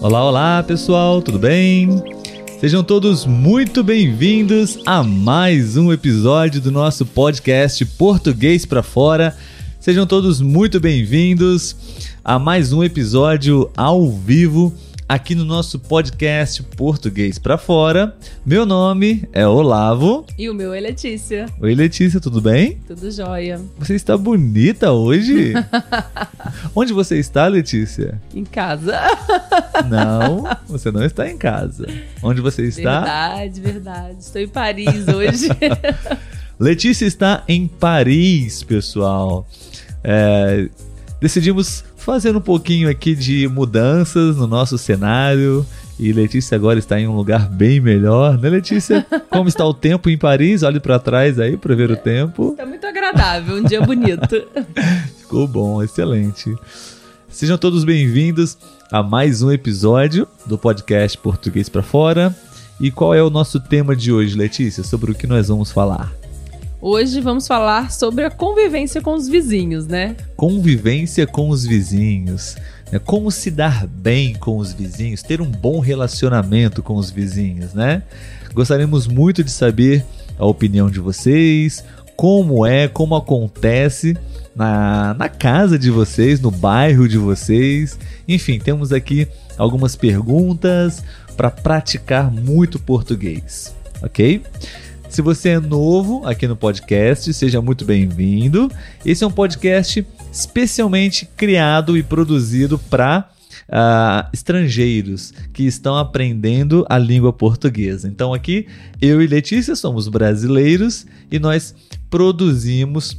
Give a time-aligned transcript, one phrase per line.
[0.00, 1.88] Olá, olá pessoal, tudo bem?
[2.60, 9.36] Sejam todos muito bem-vindos a mais um episódio do nosso podcast Português para Fora.
[9.80, 11.74] Sejam todos muito bem-vindos
[12.24, 14.72] a mais um episódio ao vivo
[15.08, 18.14] aqui no nosso podcast Português para Fora.
[18.44, 20.26] Meu nome é Olavo.
[20.36, 21.46] E o meu é Letícia.
[21.58, 22.78] Oi, Letícia, tudo bem?
[22.86, 23.58] Tudo jóia.
[23.78, 25.54] Você está bonita hoje?
[26.76, 28.20] Onde você está, Letícia?
[28.34, 29.00] Em casa.
[29.88, 31.86] Não, você não está em casa.
[32.22, 33.00] Onde você está?
[33.00, 34.16] Verdade, verdade.
[34.20, 35.48] Estou em Paris hoje.
[36.60, 39.48] Letícia está em Paris, pessoal.
[40.04, 40.68] É,
[41.18, 45.64] decidimos fazer um pouquinho aqui de mudanças no nosso cenário.
[46.00, 49.06] E Letícia agora está em um lugar bem melhor, né, Letícia?
[49.28, 50.62] Como está o tempo em Paris?
[50.62, 52.52] Olhe para trás aí para ver o tempo.
[52.52, 54.42] Está muito agradável, um dia bonito.
[55.20, 56.56] Ficou bom, excelente.
[57.28, 58.56] Sejam todos bem-vindos
[58.90, 62.34] a mais um episódio do podcast Português para Fora.
[62.80, 64.82] E qual é o nosso tema de hoje, Letícia?
[64.82, 66.17] Sobre o que nós vamos falar?
[66.80, 70.14] Hoje vamos falar sobre a convivência com os vizinhos, né?
[70.36, 72.54] Convivência com os vizinhos.
[72.92, 73.00] Né?
[73.00, 78.04] Como se dar bem com os vizinhos, ter um bom relacionamento com os vizinhos, né?
[78.54, 80.04] Gostaríamos muito de saber
[80.38, 81.84] a opinião de vocês,
[82.14, 84.16] como é, como acontece
[84.54, 87.98] na, na casa de vocês, no bairro de vocês.
[88.28, 91.02] Enfim, temos aqui algumas perguntas
[91.36, 94.42] para praticar muito português, ok?
[95.08, 98.70] Se você é novo aqui no podcast, seja muito bem-vindo.
[99.04, 106.84] Esse é um podcast especialmente criado e produzido para uh, ah, estrangeiros que estão aprendendo
[106.90, 108.06] a língua portuguesa.
[108.06, 108.66] Então, aqui
[109.00, 111.74] eu e Letícia somos brasileiros e nós
[112.10, 113.18] produzimos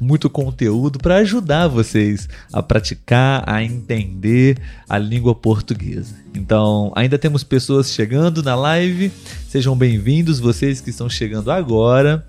[0.00, 6.14] muito conteúdo para ajudar vocês a praticar, a entender a língua portuguesa.
[6.34, 9.12] Então, ainda temos pessoas chegando na live.
[9.48, 12.24] Sejam bem-vindos vocês que estão chegando agora.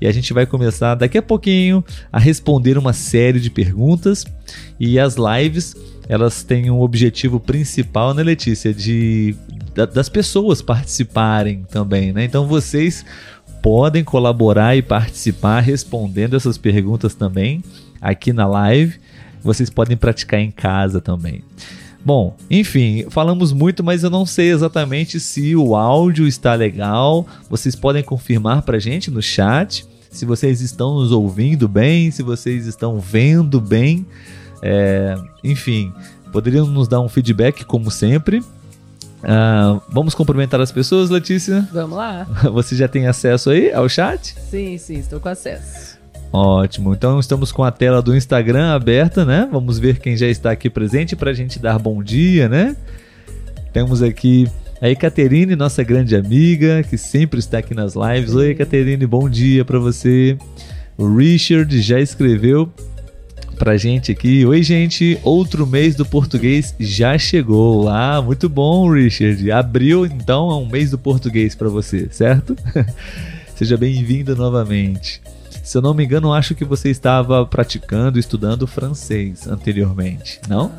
[0.00, 4.24] E a gente vai começar daqui a pouquinho a responder uma série de perguntas.
[4.80, 5.76] E as lives,
[6.08, 9.36] elas têm um objetivo principal, né, Letícia, de
[9.94, 12.24] das pessoas participarem também, né?
[12.24, 13.06] Então vocês
[13.62, 17.62] podem colaborar e participar respondendo essas perguntas também
[18.00, 18.98] aqui na live.
[19.42, 21.42] Vocês podem praticar em casa também.
[22.04, 27.24] Bom, enfim, falamos muito, mas eu não sei exatamente se o áudio está legal.
[27.48, 32.66] Vocês podem confirmar para gente no chat se vocês estão nos ouvindo bem, se vocês
[32.66, 34.04] estão vendo bem.
[34.60, 35.92] É, enfim,
[36.30, 38.42] poderiam nos dar um feedback como sempre.
[39.22, 41.66] Uh, vamos cumprimentar as pessoas, Letícia?
[41.72, 42.26] Vamos lá.
[42.52, 44.34] Você já tem acesso aí ao chat?
[44.50, 45.98] Sim, sim, estou com acesso.
[46.32, 46.94] Ótimo.
[46.94, 49.48] Então estamos com a tela do Instagram aberta, né?
[49.50, 52.74] Vamos ver quem já está aqui presente para a gente dar bom dia, né?
[53.72, 54.48] Temos aqui
[54.80, 58.34] a Ecaterine, nossa grande amiga, que sempre está aqui nas lives.
[58.34, 60.36] Oi, Ecaterine, bom dia para você.
[60.96, 62.72] O Richard já escreveu
[63.62, 64.44] pra gente aqui.
[64.44, 67.88] Oi, gente, outro mês do português já chegou.
[67.88, 69.52] Ah, muito bom, Richard.
[69.52, 72.56] Abril, então, é um mês do português para você, certo?
[73.54, 75.22] Seja bem-vindo novamente.
[75.62, 80.72] Se eu não me engano, acho que você estava praticando, estudando francês anteriormente, não?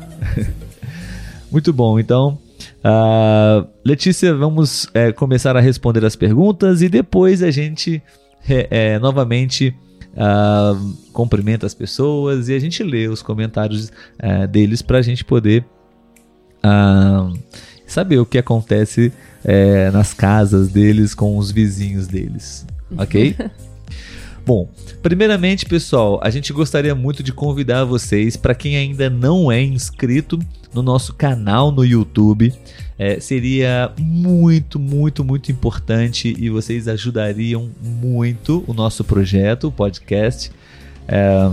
[1.50, 2.38] muito bom, então.
[2.84, 8.02] Uh, Letícia, vamos é, começar a responder as perguntas e depois a gente
[8.46, 9.74] é, é, novamente
[10.14, 13.90] uh, cumprimenta as pessoas e a gente lê os comentários
[14.22, 15.64] uh, deles para a gente poder
[16.64, 17.36] uh,
[17.86, 19.12] saber o que acontece
[19.44, 22.66] uh, nas casas deles com os vizinhos deles,
[22.96, 23.36] ok?
[24.46, 24.68] Bom,
[25.02, 30.38] primeiramente, pessoal, a gente gostaria muito de convidar vocês, para quem ainda não é inscrito
[30.74, 32.52] no nosso canal no YouTube,
[32.98, 40.52] é, seria muito, muito, muito importante e vocês ajudariam muito o nosso projeto, o podcast.
[41.08, 41.50] É,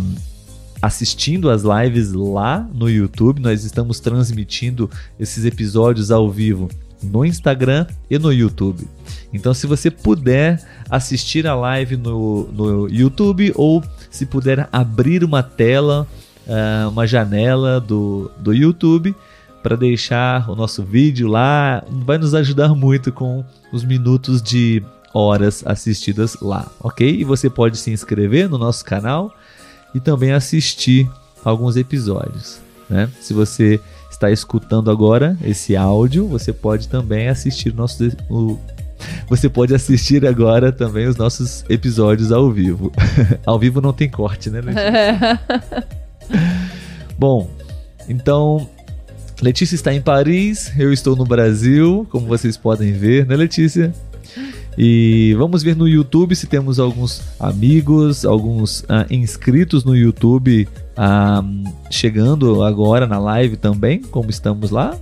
[0.82, 4.90] assistindo as lives lá no YouTube, nós estamos transmitindo
[5.20, 6.70] esses episódios ao vivo
[7.04, 8.88] no Instagram e no YouTube.
[9.34, 15.42] Então, se você puder assistir a live no, no YouTube ou se puder abrir uma
[15.42, 16.08] tela,
[16.48, 19.16] uh, uma janela do, do YouTube
[19.62, 25.64] para deixar o nosso vídeo lá, vai nos ajudar muito com os minutos de horas
[25.66, 27.20] assistidas lá, ok?
[27.20, 29.34] E você pode se inscrever no nosso canal
[29.94, 31.10] e também assistir
[31.44, 32.60] alguns episódios,
[32.90, 33.10] né?
[33.20, 33.80] Se você
[34.10, 38.60] está escutando agora esse áudio, você pode também assistir nosso, o,
[39.28, 42.92] você pode assistir agora também os nossos episódios ao vivo.
[43.46, 44.62] ao vivo não tem corte, né,
[47.18, 47.50] Bom,
[48.08, 48.68] então
[49.42, 53.92] Letícia está em Paris, eu estou no Brasil, como vocês podem ver, né, Letícia?
[54.78, 61.74] E vamos ver no YouTube se temos alguns amigos, alguns uh, inscritos no YouTube uh,
[61.90, 64.96] chegando agora na live também, como estamos lá.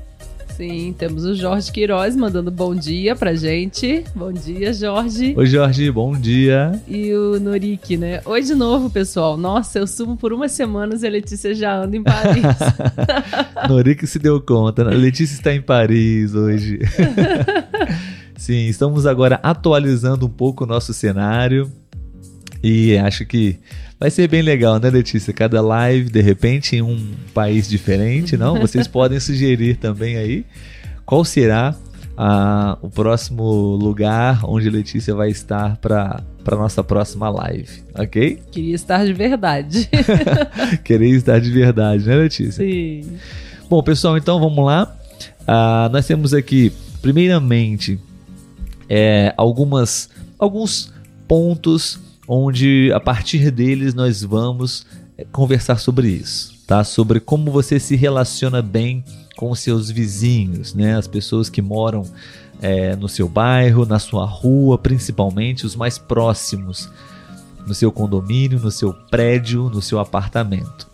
[0.59, 4.03] Sim, temos o Jorge Queiroz mandando bom dia pra gente.
[4.13, 5.33] Bom dia, Jorge.
[5.37, 6.77] Oi, Jorge, bom dia.
[6.85, 8.19] E o Norik, né?
[8.25, 9.37] Oi de novo, pessoal.
[9.37, 12.43] Nossa, eu sumo por umas semanas e a Letícia já anda em Paris.
[13.69, 14.81] Norik se deu conta.
[14.81, 16.79] A Letícia está em Paris hoje.
[18.35, 21.71] Sim, estamos agora atualizando um pouco o nosso cenário.
[22.63, 23.57] E acho que
[23.99, 25.33] vai ser bem legal, né, Letícia?
[25.33, 28.59] Cada live, de repente, em um país diferente, não?
[28.61, 30.45] Vocês podem sugerir também aí
[31.05, 31.75] qual será
[32.17, 33.43] a, o próximo
[33.75, 38.41] lugar onde Letícia vai estar para para nossa próxima live, ok?
[38.51, 39.87] Queria estar de verdade.
[40.83, 42.63] Queria estar de verdade, né, Letícia?
[42.63, 43.17] Sim.
[43.69, 44.97] Bom, pessoal, então vamos lá.
[45.41, 46.71] Uh, nós temos aqui,
[47.01, 47.99] primeiramente,
[48.89, 50.09] é, algumas
[50.39, 50.91] alguns
[51.27, 51.99] pontos
[52.31, 54.85] onde a partir deles nós vamos
[55.17, 56.83] eh, conversar sobre isso, tá?
[56.83, 59.03] Sobre como você se relaciona bem
[59.35, 60.95] com seus vizinhos, né?
[60.95, 62.05] As pessoas que moram
[62.61, 66.87] é, no seu bairro, na sua rua, principalmente os mais próximos,
[67.65, 70.87] no seu condomínio, no seu prédio, no seu apartamento.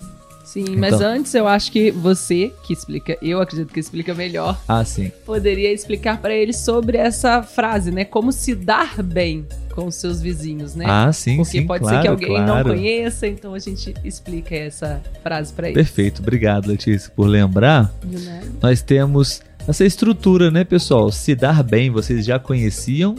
[0.56, 0.78] Sim, então...
[0.78, 4.58] mas antes eu acho que você, que explica, eu acredito que explica melhor.
[4.66, 5.12] Ah, sim.
[5.26, 8.06] Poderia explicar para eles sobre essa frase, né?
[8.06, 10.86] Como se dar bem com os seus vizinhos, né?
[10.88, 12.70] Ah, sim, Porque sim, pode claro, ser que alguém claro.
[12.70, 15.76] não conheça, então a gente explica essa frase para eles.
[15.76, 17.94] Perfeito, obrigado, Letícia, por lembrar.
[18.62, 21.12] Nós temos essa estrutura, né, pessoal?
[21.12, 23.16] Se dar bem, vocês já conheciam?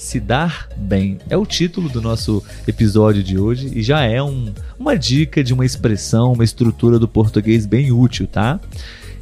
[0.00, 4.50] Se dar bem é o título do nosso episódio de hoje e já é um,
[4.78, 8.58] uma dica de uma expressão, uma estrutura do português bem útil, tá?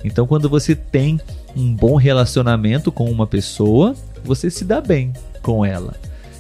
[0.05, 1.21] Então, quando você tem
[1.57, 3.93] um bom relacionamento com uma pessoa,
[4.25, 5.97] você se dá bem com ela.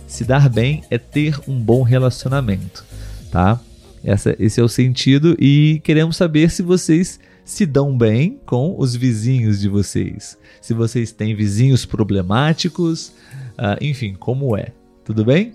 [0.07, 2.85] Se dar bem é ter um bom relacionamento,
[3.33, 3.61] tá?
[4.05, 8.95] Essa, esse é o sentido e queremos saber se vocês se dão bem com os
[8.95, 10.39] vizinhos de vocês.
[10.61, 13.13] Se vocês têm vizinhos problemáticos,
[13.59, 14.73] uh, enfim, como é.
[15.05, 15.53] Tudo bem?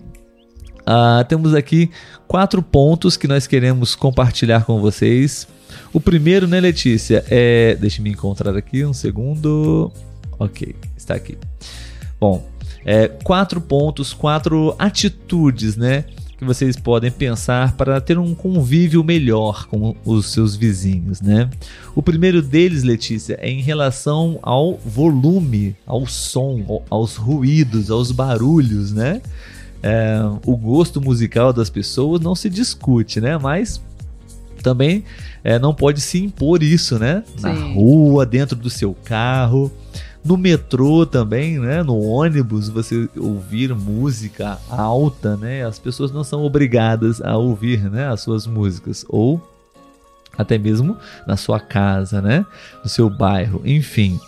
[0.80, 1.90] Uh, temos aqui
[2.28, 5.48] quatro pontos que nós queremos compartilhar com vocês.
[5.92, 7.24] O primeiro, né, Letícia?
[7.28, 7.74] É.
[7.76, 9.90] Deixa me encontrar aqui um segundo.
[10.38, 11.38] Ok, está aqui.
[12.20, 12.46] Bom,
[12.84, 16.04] é, quatro pontos, quatro atitudes, né?
[16.44, 21.48] Que vocês podem pensar para ter um convívio melhor com os seus vizinhos, né?
[21.94, 28.92] O primeiro deles, Letícia, é em relação ao volume, ao som, aos ruídos, aos barulhos,
[28.92, 29.22] né?
[29.82, 33.38] É, o gosto musical das pessoas não se discute, né?
[33.38, 33.80] Mas
[34.62, 35.02] também
[35.42, 37.24] é, não pode se impor isso, né?
[37.38, 37.42] Sim.
[37.42, 39.72] Na rua, dentro do seu carro.
[40.24, 41.82] No metrô também, né?
[41.82, 45.66] No ônibus, você ouvir música alta, né?
[45.66, 48.08] As pessoas não são obrigadas a ouvir, né?
[48.08, 49.04] As suas músicas.
[49.08, 49.40] Ou
[50.36, 52.46] até mesmo na sua casa, né?
[52.82, 54.18] No seu bairro, enfim.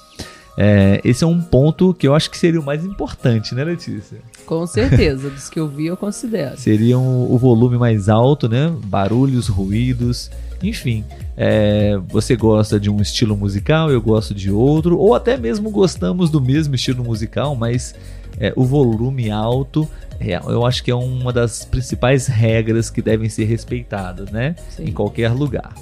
[0.59, 4.19] É, esse é um ponto que eu acho que seria o mais importante, né, Letícia?
[4.47, 6.57] Com certeza, dos que eu vi eu considero.
[6.57, 8.73] Seria um, o volume mais alto, né?
[8.85, 10.31] Barulhos, ruídos,
[10.63, 11.05] enfim.
[11.37, 16.31] É, você gosta de um estilo musical, eu gosto de outro, ou até mesmo gostamos
[16.31, 17.95] do mesmo estilo musical, mas
[18.39, 19.89] é, o volume alto
[20.21, 24.55] é, eu acho que é uma das principais regras que devem ser respeitadas, né?
[24.71, 24.85] Sim.
[24.85, 25.75] Em qualquer lugar.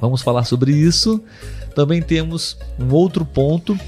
[0.00, 1.22] Vamos falar sobre isso.
[1.74, 3.78] Também temos um outro ponto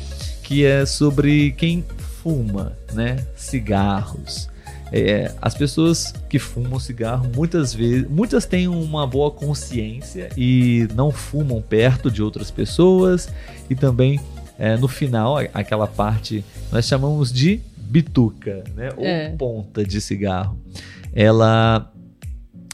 [0.42, 1.84] que é sobre quem
[2.26, 3.25] fuma, né?
[3.37, 4.49] Cigarros.
[4.90, 11.12] É, as pessoas que fumam cigarro muitas vezes, muitas têm uma boa consciência e não
[11.12, 13.28] fumam perto de outras pessoas
[13.71, 14.21] e também
[14.59, 18.90] é, no final aquela parte nós chamamos de bituca, né?
[18.97, 19.28] Ou é.
[19.30, 20.59] ponta de cigarro.
[21.12, 21.92] Ela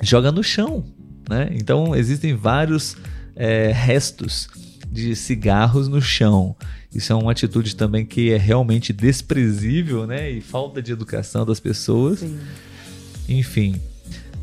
[0.03, 0.83] joga no chão,
[1.29, 1.51] né?
[1.53, 2.97] Então existem vários
[3.37, 4.49] é, restos
[4.91, 6.57] de cigarros no chão.
[6.95, 10.31] Isso é uma atitude também que é realmente desprezível, né?
[10.31, 12.21] E falta de educação das pessoas.
[12.21, 12.39] Sim.
[13.29, 13.81] Enfim.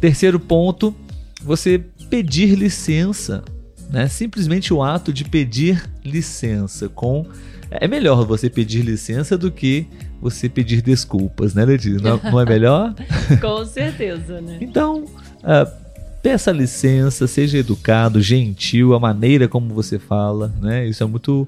[0.01, 0.95] Terceiro ponto,
[1.43, 1.79] você
[2.09, 3.43] pedir licença,
[3.89, 4.07] né?
[4.07, 7.25] Simplesmente o ato de pedir licença com
[7.71, 9.85] é melhor você pedir licença do que
[10.19, 11.99] você pedir desculpas, né, Letícia?
[11.99, 12.95] Não, não é melhor?
[13.39, 14.57] com certeza, né?
[14.59, 15.88] Então, uh,
[16.21, 20.87] peça licença, seja educado, gentil, a maneira como você fala, né?
[20.87, 21.47] Isso é muito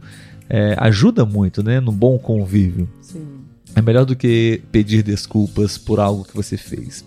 [0.50, 2.90] é, ajuda muito, né, no bom convívio.
[3.01, 3.25] Sim.
[3.74, 7.06] É melhor do que pedir desculpas por algo que você fez.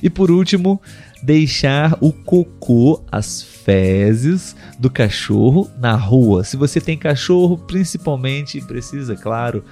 [0.00, 0.80] E por último,
[1.20, 6.44] deixar o cocô, as fezes do cachorro na rua.
[6.44, 9.64] Se você tem cachorro, principalmente precisa, claro,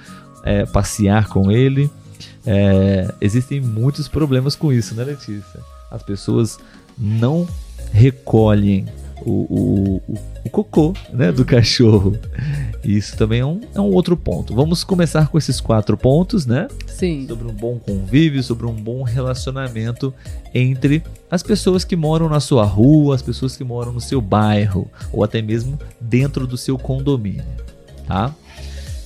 [0.43, 1.89] é, passear com ele.
[2.45, 5.61] É, existem muitos problemas com isso, né, Letícia?
[5.89, 6.59] As pessoas
[6.97, 7.47] não
[7.91, 8.85] recolhem
[9.25, 12.17] o, o, o cocô né, do cachorro.
[12.83, 14.53] Isso também é um, é um outro ponto.
[14.53, 16.67] Vamos começar com esses quatro pontos, né?
[16.85, 17.25] Sim.
[17.27, 20.13] Sobre um bom convívio, sobre um bom relacionamento
[20.53, 24.89] entre as pessoas que moram na sua rua, as pessoas que moram no seu bairro,
[25.11, 27.45] ou até mesmo dentro do seu condomínio,
[28.05, 28.35] tá?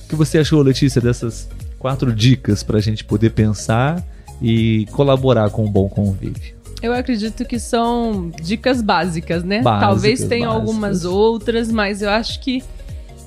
[0.04, 4.04] O que você achou, Letícia, dessas quatro dicas para a gente poder pensar
[4.42, 6.57] e colaborar com um bom convívio?
[6.82, 9.62] Eu acredito que são dicas básicas, né?
[9.62, 10.68] Básicas, Talvez tenham básicas.
[10.68, 12.62] algumas outras, mas eu acho que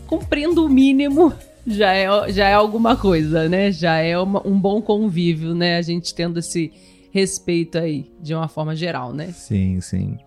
[0.08, 1.34] cumprindo o mínimo
[1.66, 3.72] já é, já é alguma coisa, né?
[3.72, 5.78] Já é uma- um bom convívio, né?
[5.78, 6.72] A gente tendo esse
[7.12, 9.32] respeito aí, de uma forma geral, né?
[9.34, 10.18] Sim, sim.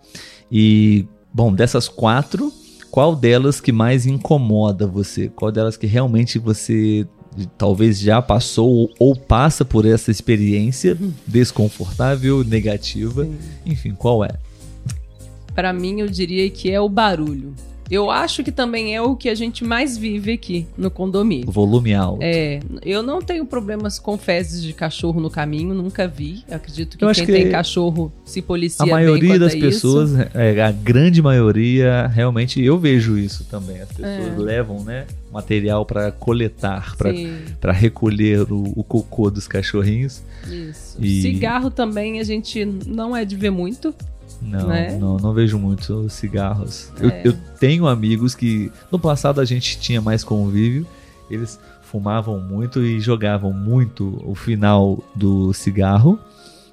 [0.52, 2.52] E, bom, dessas quatro,
[2.90, 5.28] qual delas que mais incomoda você?
[5.34, 7.06] Qual delas que realmente você
[7.58, 13.24] talvez já passou ou- passa por essa experiência desconfortável, negativa?
[13.24, 13.36] Sim.
[13.66, 14.30] Enfim, qual é?
[15.54, 17.54] Pra mim, eu diria que é o barulho.
[17.90, 21.48] Eu acho que também é o que a gente mais vive aqui no condomínio.
[21.48, 22.20] O volume alto.
[22.22, 26.42] É, eu não tenho problemas com fezes de cachorro no caminho, nunca vi.
[26.48, 30.12] Eu acredito que Eu quem que tem cachorro se policia A maioria das a pessoas,
[30.34, 33.80] é, a grande maioria, realmente eu vejo isso também.
[33.80, 34.38] As pessoas É.
[34.38, 36.96] levam, né, material para coletar,
[37.60, 40.22] para recolher o, o cocô dos cachorrinhos.
[40.50, 40.96] isso.
[41.00, 43.94] E- Cigarro também a gente não é de ver muito.
[44.44, 44.96] Não, Né?
[44.98, 46.90] não, não vejo muito cigarros.
[47.00, 47.22] Eu, É.
[47.24, 50.86] eu tenho amigos que no passado a gente tinha mais convívio,
[51.30, 56.18] eles fumavam muito e jogavam muito o final do cigarro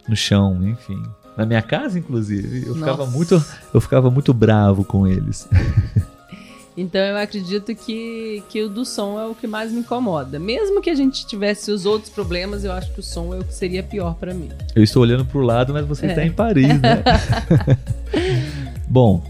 [0.08, 1.02] no chão, enfim.
[1.38, 5.48] Na minha casa, inclusive, eu ficava muito, eu ficava muito bravo com eles.
[6.78, 10.40] Então eu acredito que, que o do som é o que mais me incomoda.
[10.40, 13.44] Mesmo que a gente tivesse os outros problemas, eu acho que o som é o
[13.44, 14.50] que seria pior pra mim.
[14.74, 16.10] Eu estou olhando para o lado, mas você É.
[16.10, 17.04] está em Paris, né?
[18.88, 19.22] Bom,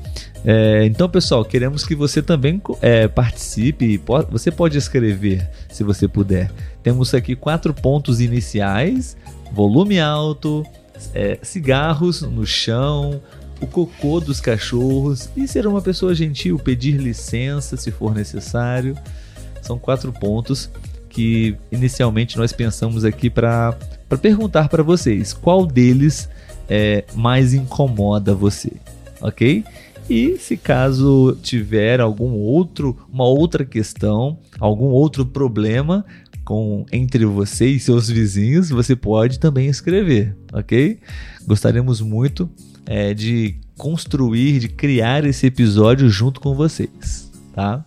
[0.46, 4.02] é, então pessoal, queremos que você também é, participe.
[4.30, 6.52] Você pode escrever, se você puder.
[6.82, 9.16] Temos aqui quatro pontos iniciais:
[9.52, 10.66] volume alto,
[11.14, 13.22] é, cigarros no chão,
[13.62, 18.98] o cocô dos cachorros e ser uma pessoa gentil, pedir licença se for necessário.
[19.62, 20.70] São quatro pontos
[21.08, 23.78] que inicialmente nós pensamos aqui para
[24.22, 26.30] perguntar para vocês qual deles
[26.68, 28.72] é, mais incomoda você,
[29.22, 29.64] ok?
[30.10, 36.04] E se caso tiver algum outro, uma outra questão, algum outro problema
[36.44, 41.00] com entre você e seus vizinhos, você pode também escrever, ok?
[41.46, 42.50] Gostaríamos muito
[42.86, 47.86] é, de construir, de criar esse episódio junto com vocês, tá?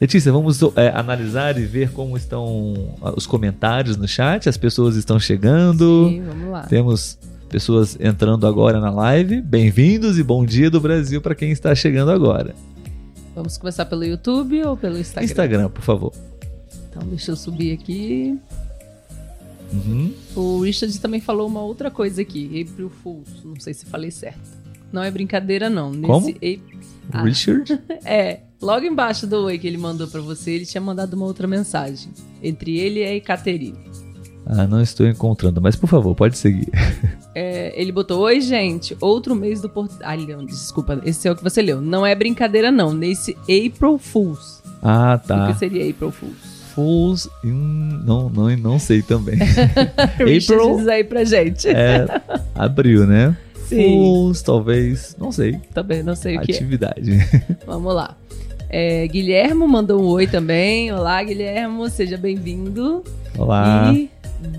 [0.00, 4.48] Letícia, vamos é, analisar e ver como estão ah, os comentários no chat.
[4.48, 6.08] As pessoas estão chegando.
[6.08, 6.62] Sim, vamos lá.
[6.62, 7.18] Temos
[7.48, 9.40] pessoas entrando agora na live.
[9.40, 12.54] Bem-vindos e bom dia do Brasil para quem está chegando agora.
[13.34, 15.24] Vamos começar pelo YouTube ou pelo Instagram?
[15.24, 16.12] Instagram, por favor.
[16.90, 18.38] Então deixa eu subir aqui.
[19.72, 20.12] Uhum.
[20.34, 22.66] O Richard também falou uma outra coisa aqui.
[22.68, 23.28] April Fools.
[23.44, 24.40] Não sei se falei certo.
[24.92, 25.90] Não é brincadeira, não.
[25.90, 26.34] Nesse Como?
[27.12, 27.22] Ah.
[27.22, 27.78] Richard?
[28.04, 31.46] É, logo embaixo do oi que ele mandou pra você, ele tinha mandado uma outra
[31.46, 32.10] mensagem.
[32.42, 33.76] Entre ele e a Ekaterine.
[34.46, 36.68] Ah, não estou encontrando, mas por favor, pode seguir.
[37.34, 39.96] É, ele botou: Oi, gente, outro mês do Porto.
[40.02, 41.80] Ah, não, desculpa, esse é o que você leu.
[41.80, 42.92] Não é brincadeira, não.
[42.92, 44.60] Nesse April Fools.
[44.82, 45.52] Ah, O tá.
[45.52, 46.57] que seria April Fools?
[46.78, 47.28] Fools.
[47.44, 49.36] hum, não, não, não sei também.
[50.14, 51.66] April diz aí pra gente.
[51.68, 52.06] é
[52.54, 53.36] abril, né?
[53.66, 53.82] Sim.
[53.82, 55.16] Fools, talvez.
[55.18, 55.58] Não sei.
[55.74, 56.54] Também não sei o que é.
[56.54, 57.18] Atividade.
[57.66, 58.16] Vamos lá.
[58.70, 60.92] É, Guilhermo mandou um oi também.
[60.92, 63.02] Olá, Guilhermo, seja bem-vindo.
[63.36, 63.92] Olá.
[63.92, 64.08] E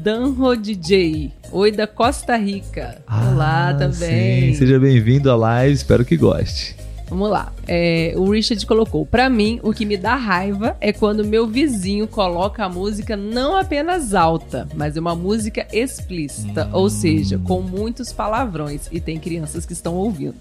[0.03, 1.31] Danro DJ.
[1.53, 2.97] Oi da Costa Rica.
[3.09, 4.51] Olá Ah, também.
[4.51, 6.75] Sim, seja bem-vindo à live, espero que goste.
[7.09, 7.51] Vamos lá.
[7.67, 12.07] É, o Richard colocou: Pra mim, o que me dá raiva é quando meu vizinho
[12.07, 16.69] coloca a música não apenas alta, mas é uma música explícita, Hum.
[16.73, 20.35] ou seja, com muitos palavrões e tem crianças que estão ouvindo.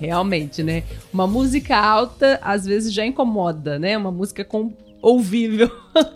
[0.00, 0.82] Realmente, né?
[1.12, 3.96] Uma música alta às vezes já incomoda, né?
[3.96, 5.70] Uma música com ouvível,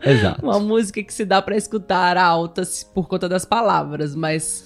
[0.05, 0.41] Exato.
[0.45, 2.63] uma música que se dá pra escutar alta
[2.95, 4.65] por conta das palavras, mas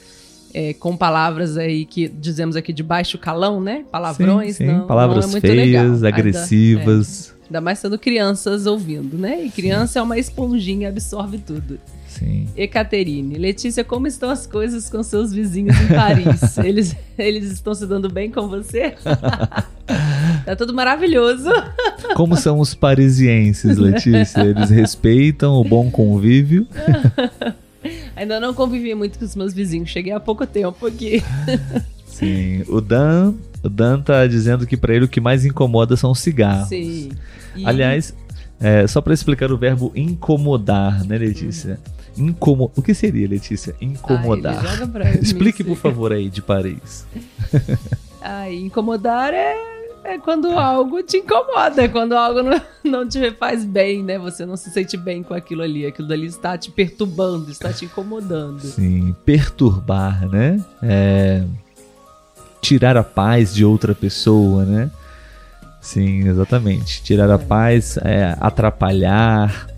[0.55, 3.85] é, com palavras aí que dizemos aqui de baixo calão, né?
[3.91, 4.73] Palavrões, sim, sim.
[4.73, 6.07] não, palavras não é feias, legal.
[6.07, 7.29] agressivas.
[7.29, 9.45] Ainda, é, ainda mais sendo crianças ouvindo, né?
[9.45, 9.99] E criança sim.
[9.99, 11.81] é uma esponjinha, absorve tudo.
[12.07, 12.47] Sim.
[12.57, 16.57] Ecaterine, Letícia, como estão as coisas com seus vizinhos em Paris?
[16.63, 18.95] eles, eles estão se dando bem com você?
[20.47, 21.51] tá tudo maravilhoso.
[22.15, 24.43] Como são os parisienses, Letícia?
[24.43, 26.69] Eles respeitam o bom convívio?
[28.17, 31.23] Ainda não convivi muito com os meus vizinhos, cheguei há pouco tempo aqui.
[32.07, 36.12] Sim, o Dan, o Dan tá dizendo que para ele o que mais incomoda são
[36.12, 36.69] os cigarros.
[36.69, 37.11] Sim.
[37.57, 37.67] E...
[37.67, 38.14] Aliás,
[38.61, 41.79] é, só para explicar o verbo incomodar, né, Letícia?
[42.17, 42.29] Hum.
[42.29, 42.71] Incomo...
[42.76, 43.75] O que seria, Letícia?
[43.81, 44.62] Incomodar.
[45.21, 47.05] Explique, por favor, aí, de Paris.
[48.23, 49.74] ah, incomodar é,
[50.05, 54.19] é quando algo te incomoda, é quando algo não, não te faz bem, né?
[54.19, 55.87] Você não se sente bem com aquilo ali.
[55.87, 58.61] Aquilo ali está te perturbando, está te incomodando.
[58.61, 60.63] Sim, perturbar, né?
[60.83, 61.43] É...
[62.61, 64.91] Tirar a paz de outra pessoa, né?
[65.81, 67.03] Sim, exatamente.
[67.03, 69.69] Tirar a paz, é, atrapalhar,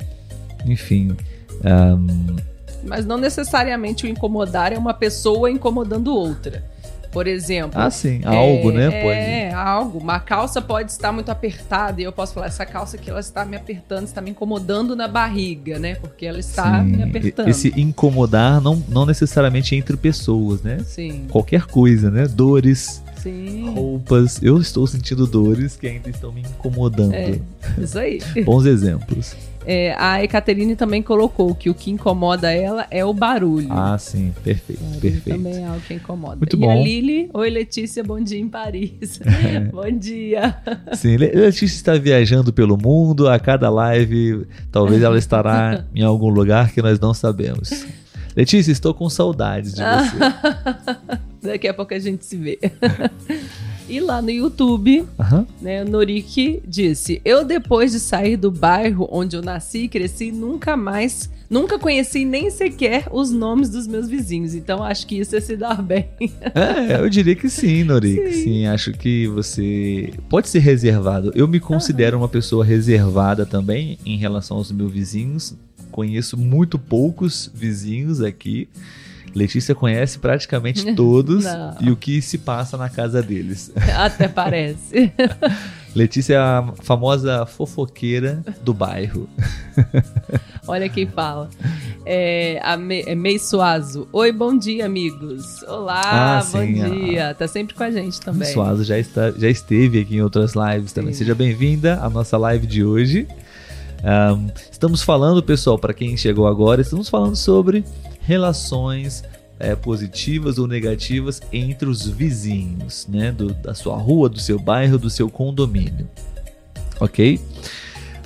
[0.65, 1.17] enfim.
[1.65, 2.37] Um...
[2.85, 6.63] Mas não necessariamente o incomodar é uma pessoa incomodando outra.
[7.17, 7.81] Por exemplo.
[7.81, 8.21] Ah, sim.
[8.27, 8.91] Algo, é, né?
[8.91, 9.19] Pode.
[9.19, 9.99] É, algo.
[9.99, 13.43] Uma calça pode estar muito apertada e eu posso falar, essa calça aqui ela está
[13.43, 15.95] me apertando, está me incomodando na barriga, né?
[15.95, 16.91] Porque ela está sim.
[16.91, 17.49] me apertando.
[17.49, 20.81] Esse incomodar não, não necessariamente entre pessoas, né?
[20.85, 21.25] Sim.
[21.31, 22.29] Qualquer coisa, né?
[22.29, 23.03] Dores.
[23.23, 23.71] Sim.
[23.71, 24.43] Roupas.
[24.43, 27.15] Eu estou sentindo dores que ainda estão me incomodando.
[27.15, 27.41] É,
[27.79, 28.21] isso aí.
[28.45, 29.35] Bons exemplos.
[29.67, 33.67] É, a Ekaterine também colocou que o que incomoda ela é o barulho.
[33.71, 35.37] Ah, sim, perfeito, barulho perfeito.
[35.37, 36.37] Também é algo que incomoda.
[36.37, 36.71] Muito e bom.
[36.71, 39.21] a Lili, oi Letícia, bom dia em Paris.
[39.73, 40.57] bom dia.
[40.93, 46.71] Sim, Letícia está viajando pelo mundo, a cada live talvez ela estará em algum lugar
[46.71, 47.85] que nós não sabemos.
[48.37, 50.97] Letícia, estou com saudades de você.
[51.43, 52.59] Daqui a pouco a gente se vê.
[53.89, 55.47] E lá no YouTube, Aham.
[55.61, 60.33] né, o Norik disse: Eu, depois de sair do bairro onde eu nasci e cresci,
[60.33, 64.55] nunca mais, nunca conheci nem sequer os nomes dos meus vizinhos.
[64.57, 66.09] Então acho que isso é se dar bem.
[66.21, 68.33] É, eu diria que sim, Norik.
[68.33, 68.43] Sim.
[68.43, 68.67] Sim.
[68.67, 71.31] acho que você pode ser reservado.
[71.35, 75.55] Eu me considero uma pessoa reservada também em relação aos meus vizinhos.
[75.93, 78.69] Conheço muito poucos vizinhos aqui.
[79.37, 81.77] Letícia conhece praticamente todos Não.
[81.81, 83.71] e o que se passa na casa deles.
[83.95, 85.13] Até parece.
[85.95, 89.29] Letícia é a famosa fofoqueira do bairro.
[90.67, 91.49] Olha quem fala.
[92.05, 94.07] É, a Me, é Mei Suazo.
[94.13, 95.63] Oi, bom dia, amigos.
[95.65, 97.35] Olá, Ah, bom sim, a- dia.
[97.35, 98.53] Tá sempre com a gente também.
[98.53, 101.13] Suazo já, está, já esteve aqui em outras lives também.
[101.15, 101.19] Sim.
[101.21, 103.27] Seja bem-vinda à nossa live de hoje.
[104.05, 107.83] Ahn, estamos falando, pessoal, para quem chegou agora, estamos falando sobre
[108.27, 109.23] relações
[109.59, 113.31] é, positivas ou negativas entre os vizinhos, né?
[113.33, 116.09] Do- da sua rua, do seu bairro, do seu condomínio.
[117.01, 117.41] Ok?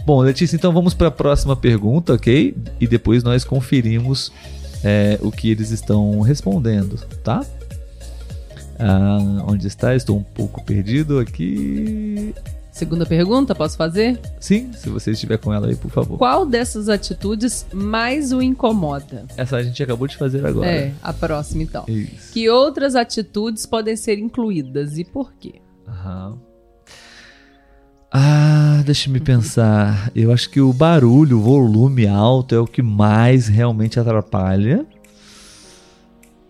[0.07, 2.57] Bom, Letícia, então vamos para a próxima pergunta, ok?
[2.81, 4.33] E depois nós conferimos
[4.83, 7.45] é, o que eles estão respondendo, tá?
[8.79, 9.95] Ah, onde está?
[9.95, 12.35] Estou um pouco perdido aqui.
[12.73, 14.19] Segunda pergunta, posso fazer?
[14.39, 16.17] Sim, se você estiver com ela aí, por favor.
[16.17, 19.27] Qual dessas atitudes mais o incomoda?
[19.37, 20.67] Essa a gente acabou de fazer agora.
[20.67, 21.85] É, a próxima então.
[21.89, 22.33] Isso.
[22.33, 25.55] Que outras atitudes podem ser incluídas e por quê?
[25.87, 26.39] Aham.
[28.13, 30.11] Ah, deixa-me pensar.
[30.15, 34.85] Eu acho que o barulho, o volume alto é o que mais realmente atrapalha.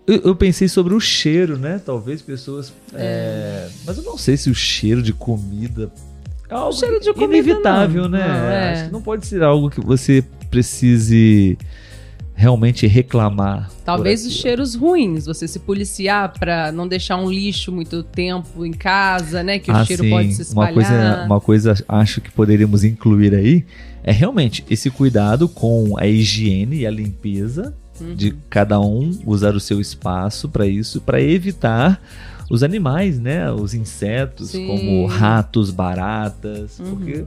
[0.07, 1.79] Eu, eu pensei sobre o cheiro, né?
[1.85, 2.73] Talvez pessoas.
[2.95, 5.91] é, Mas eu não sei se o cheiro de comida.
[6.51, 8.11] É algo cheiro de comida inevitável, não.
[8.11, 8.27] né?
[8.29, 8.73] Não, é.
[8.73, 11.57] Acho que não pode ser algo que você precise
[12.35, 13.71] realmente reclamar.
[13.85, 18.73] Talvez os cheiros ruins, você se policiar pra não deixar um lixo muito tempo em
[18.73, 19.59] casa, né?
[19.59, 20.11] Que o Ah, cheiro sim.
[20.11, 20.75] pode se Uma espalhar.
[20.75, 23.65] coisa, uma coisa acho que poderíamos incluir aí
[24.03, 28.15] é realmente esse cuidado com a higiene e a limpeza Uhum.
[28.15, 32.01] de cada um usar o seu espaço para isso, para evitar
[32.51, 34.67] os animais, né, os insetos Sim.
[34.67, 36.97] como ratos, baratas, Uhum.
[36.97, 37.25] porque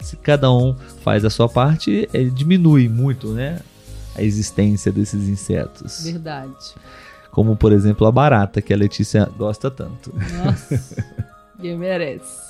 [0.00, 3.58] se cada um faz a sua parte, eh, diminui muito, né,
[4.14, 6.02] a existência desses insetos.
[6.04, 6.52] Verdade.
[7.32, 10.12] Como por exemplo a barata que a Letícia gosta tanto.
[10.44, 10.82] Nossa.
[11.60, 12.46] Quem merece.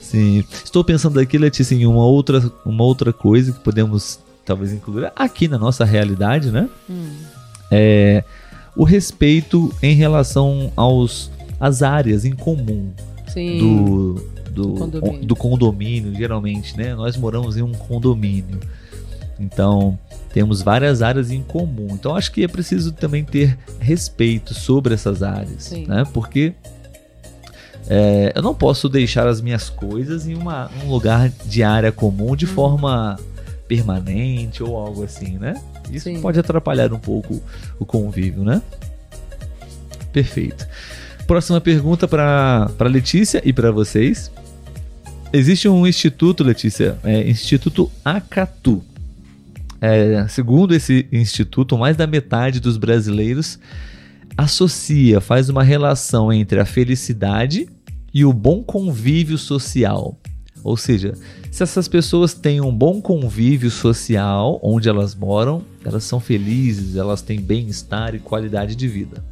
[0.00, 0.44] Sim.
[0.64, 5.46] Estou pensando aqui, Letícia, em uma outra, uma outra coisa que podemos talvez incluir aqui
[5.46, 6.68] na nossa realidade, né?
[6.88, 7.10] Hum.
[7.70, 8.24] É
[8.80, 12.90] o respeito em relação aos às áreas em comum
[13.28, 13.58] Sim.
[13.58, 14.14] do,
[14.50, 15.26] do, Do condomínio.
[15.26, 16.94] do condomínio, geralmente, né?
[16.94, 18.58] Nós moramos em um condomínio.
[19.38, 19.98] Então,
[20.32, 21.88] temos várias áreas em comum.
[21.90, 25.84] Então, acho que é preciso também ter respeito sobre essas áreas, Sim.
[25.86, 26.04] né?
[26.14, 26.54] Porque
[27.86, 32.34] é, eu não posso deixar as minhas coisas em uma, um lugar de área comum
[32.34, 32.52] de Uhum.
[32.54, 33.18] forma
[33.68, 35.54] permanente ou algo assim, né?
[35.92, 36.20] Isso Sim.
[36.20, 37.42] pode atrapalhar um pouco
[37.78, 38.62] o convívio, né?
[40.12, 40.66] Perfeito.
[41.26, 44.30] Próxima pergunta para Letícia e para vocês.
[45.32, 48.82] Existe um instituto, Letícia, é, Instituto Acatu.
[49.80, 53.58] É, segundo esse instituto, mais da metade dos brasileiros
[54.36, 57.68] associa, faz uma relação entre a felicidade
[58.12, 60.18] e o bom convívio social.
[60.62, 61.14] Ou seja,
[61.50, 67.22] se essas pessoas têm um bom convívio social onde elas moram, elas são felizes, elas
[67.22, 69.24] têm bem-estar e qualidade de vida.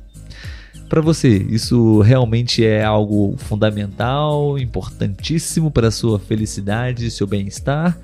[0.88, 7.98] Para você, isso realmente é algo fundamental, importantíssimo para a sua felicidade e seu bem-estar?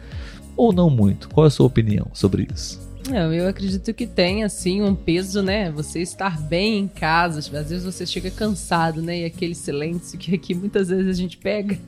[0.54, 1.30] Ou não muito?
[1.30, 2.84] Qual é a sua opinião sobre isso?
[3.08, 5.70] Não, eu acredito que tem, assim, um peso, né?
[5.72, 7.38] Você estar bem em casa.
[7.38, 9.20] Às vezes você chega cansado, né?
[9.20, 11.78] E aquele silêncio que aqui muitas vezes a gente pega,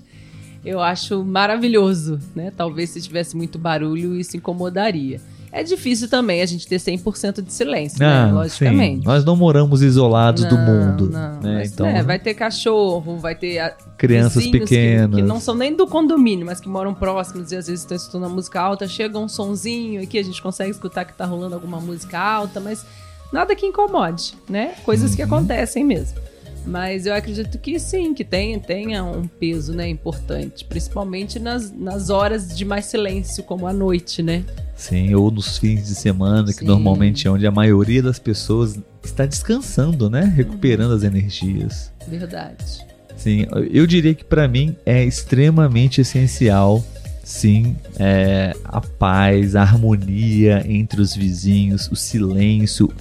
[0.67, 2.53] eu acho maravilhoso, né?
[2.57, 5.21] Talvez se tivesse muito barulho, isso incomodaria.
[5.53, 8.31] É difícil também a gente ter 100% de silêncio, né?
[8.31, 8.99] Logicamente.
[8.99, 9.07] Ah, Sim.
[9.07, 11.09] Nós não moramos isolados do Não, mundo.
[11.11, 11.55] não, né?
[11.61, 15.15] mas, Então, né, vai ter cachorro, vai ter a- crianças vizinhos que- pequenas.
[15.17, 18.27] Que, não são nem do condomínio, mas que moram próximos e às vezes estão escutando
[18.27, 18.87] a música alta.
[18.87, 22.85] Chega um sonzinho aqui, a gente consegue escutar que tá rolando alguma música alta, mas
[23.33, 24.75] nada que incomode, né?
[24.85, 25.29] Coisas que Uhum.
[25.29, 26.19] acontecem mesmo.
[26.67, 32.11] Mas eu acredito que sim, que tem, tenha um peso né, importante, principalmente nas, nas
[32.11, 34.45] horas de mais silêncio, como a noite, né?
[34.75, 36.67] Sim, ou nos fins de semana, que Sim.
[36.67, 40.25] normalmente é onde a maioria das pessoas está descansando, né?
[40.37, 41.93] Recuperando as energias.
[42.09, 42.85] Verdade.
[43.17, 46.85] Sim, eu diria que para mim é extremamente essencial,
[47.25, 52.93] sim, é, a paz, a harmonia entre os vizinhos, o silêncio,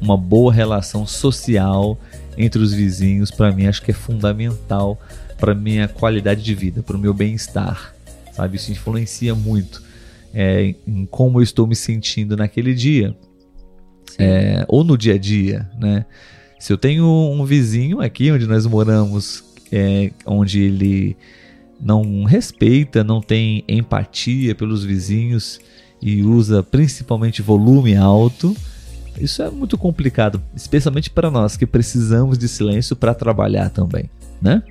[0.00, 1.96] uma boa relação social
[2.36, 5.00] entre os vizinhos, para mim acho que é fundamental
[5.38, 7.94] para minha qualidade de vida, para o meu bem-estar,
[8.32, 8.56] sabe?
[8.56, 9.82] Isso influencia muito
[10.32, 13.14] é, em como eu estou me sentindo naquele dia
[14.18, 16.04] é, ou no dia a dia, né?
[16.58, 19.42] Se eu tenho um vizinho aqui onde nós moramos,
[19.72, 21.16] é, onde ele
[21.80, 25.60] não respeita, não tem empatia pelos vizinhos
[26.00, 28.56] e usa principalmente volume alto,
[29.18, 34.08] isso é muito complicado, especialmente para nós que precisamos de silêncio para trabalhar também,
[34.40, 34.62] né?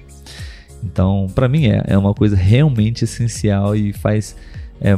[0.83, 4.35] Então, para mim é, é uma coisa realmente essencial e faz
[4.81, 4.97] é,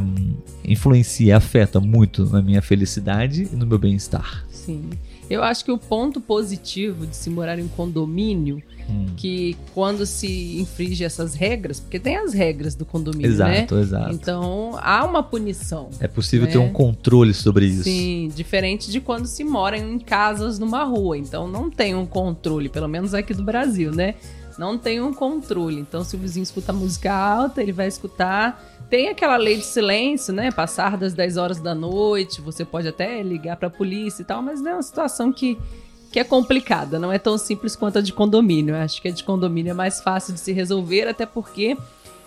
[0.64, 4.44] influencia, afeta muito na minha felicidade e no meu bem-estar.
[4.64, 4.90] Sim.
[5.28, 9.06] Eu acho que o ponto positivo de se morar em condomínio, Hum.
[9.16, 13.58] que quando se infringe essas regras, porque tem as regras do condomínio, né?
[13.60, 14.14] Exato, exato.
[14.14, 15.88] Então há uma punição.
[16.00, 16.52] É possível né?
[16.52, 17.84] ter um controle sobre isso.
[17.84, 21.16] Sim, diferente de quando se mora em casas numa rua.
[21.16, 24.16] Então não tem um controle, pelo menos aqui do Brasil, né?
[24.58, 25.80] Não tem um controle.
[25.80, 28.62] Então, se o vizinho escuta música alta, ele vai escutar.
[28.88, 30.50] Tem aquela lei de silêncio, né?
[30.50, 34.64] Passar das 10 horas da noite, você pode até ligar pra polícia e tal, mas
[34.64, 35.58] é uma situação que,
[36.12, 36.98] que é complicada.
[36.98, 38.74] Não é tão simples quanto a de condomínio.
[38.74, 41.76] Eu acho que a de condomínio é mais fácil de se resolver, até porque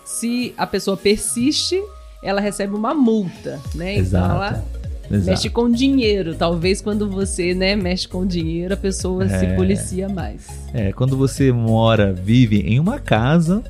[0.04, 1.82] se a pessoa persiste,
[2.22, 3.92] ela recebe uma multa, né?
[3.92, 4.34] Então Exato.
[4.34, 4.64] ela
[5.10, 5.30] Exato.
[5.30, 6.34] mexe com dinheiro.
[6.34, 9.54] Talvez quando você, né, mexe com dinheiro, a pessoa se É.
[9.54, 10.46] policia mais.
[10.74, 13.62] É, quando você mora, vive em uma casa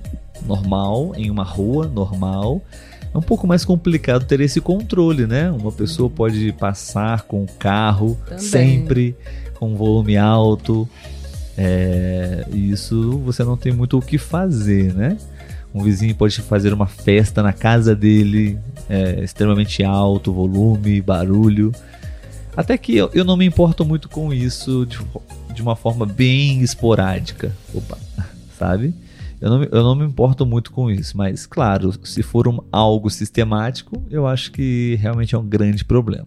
[0.46, 2.62] normal, em uma rua normal,
[3.12, 5.50] é um pouco mais complicado ter esse controle, né?
[5.50, 8.38] Uma pessoa pode passar com o carro Também.
[8.44, 9.16] sempre
[9.54, 10.88] com volume alto.
[11.56, 15.16] É, e isso você não tem muito o que fazer, né?
[15.74, 21.72] Um vizinho pode fazer uma festa na casa dele, é, extremamente alto, volume, barulho.
[22.56, 24.98] Até que eu, eu não me importo muito com isso de,
[25.54, 27.54] de uma forma bem esporádica.
[27.74, 27.96] Opa,
[28.58, 28.94] sabe?
[29.40, 32.58] Eu não, me- eu não me importo muito com isso, mas claro, se for um-
[32.72, 36.26] algo sistemático, eu acho que realmente é um grande problema.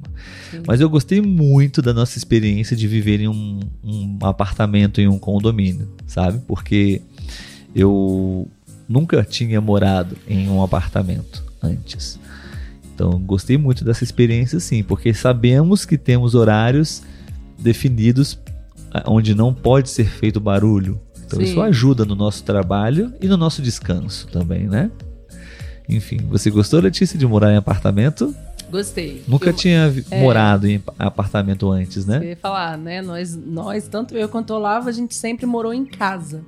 [0.49, 0.61] Sim.
[0.65, 5.19] Mas eu gostei muito da nossa experiência de viver em um, um apartamento em um
[5.19, 6.39] condomínio, sabe?
[6.47, 7.01] Porque
[7.75, 8.47] eu
[8.87, 12.17] nunca tinha morado em um apartamento antes.
[13.01, 17.01] Então gostei muito dessa experiência sim, porque sabemos que temos horários
[17.57, 18.39] definidos
[19.07, 21.01] onde não pode ser feito barulho.
[21.25, 21.45] Então Sim.
[21.45, 24.91] isso ajuda no nosso trabalho e no nosso descanso também, né?
[25.89, 28.35] Enfim, você gostou, Letícia, de morar em apartamento?
[28.69, 29.23] Gostei.
[29.27, 30.21] Nunca Eu- tinha é.
[30.21, 32.19] morado em apartamento antes, né?
[32.19, 33.01] Eu ia falar, né?
[33.01, 36.43] Nós, nós, tanto eu quanto o Olavo, a gente sempre morou em casa.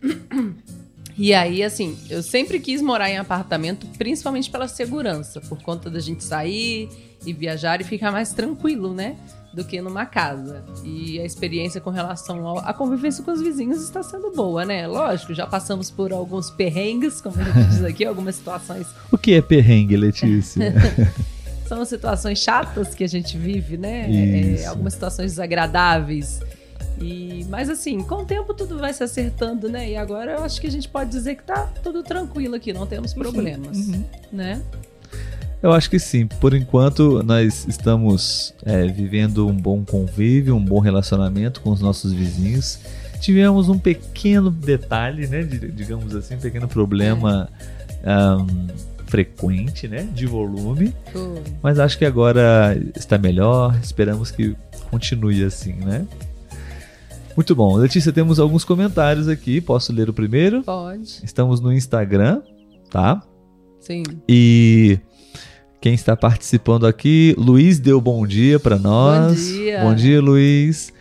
[1.16, 6.00] E aí, assim, eu sempre quis morar em apartamento, principalmente pela segurança, por conta da
[6.00, 6.88] gente sair
[7.24, 9.16] e viajar e ficar mais tranquilo, né?
[9.52, 10.64] Do que numa casa.
[10.84, 14.86] E a experiência com relação à convivência com os vizinhos está sendo boa, né?
[14.86, 18.86] Lógico, já passamos por alguns perrengues, como a gente diz aqui, algumas situações.
[19.12, 20.72] O que é perrengue, Letícia?
[21.66, 24.08] São situações chatas que a gente vive, né?
[24.10, 24.64] Isso.
[24.64, 26.40] É, algumas situações desagradáveis.
[27.00, 29.90] E, mas assim, com o tempo tudo vai se acertando, né?
[29.90, 32.86] E agora eu acho que a gente pode dizer que tá tudo tranquilo aqui, não
[32.86, 34.04] temos problemas, Uhum.
[34.32, 34.60] né?
[35.62, 36.26] Eu acho que sim.
[36.26, 42.12] Por enquanto, nós estamos é, vivendo um bom convívio, um bom relacionamento com os nossos
[42.14, 42.78] vizinhos.
[43.20, 45.42] Tivemos um pequeno detalhe, né?
[45.42, 47.50] de- Digamos assim, um pequeno problema
[48.02, 48.46] ahn,
[49.06, 50.08] frequente, né?
[50.14, 50.94] De volume.
[51.12, 51.42] Foi.
[51.62, 53.78] Mas acho que agora está melhor.
[53.82, 54.56] Esperamos que
[54.90, 56.06] continue assim, né?
[57.36, 57.76] Muito bom.
[57.76, 59.60] Letícia, temos alguns comentários aqui.
[59.60, 60.62] Posso ler o primeiro?
[60.62, 61.20] Pode.
[61.22, 62.42] Estamos no Instagram,
[62.90, 63.22] tá?
[63.78, 64.02] Sim.
[64.28, 64.98] E
[65.80, 69.38] quem está participando aqui, Luiz deu bom dia para nós.
[69.38, 69.80] Bom dia.
[69.82, 70.92] Bom dia, Luiz.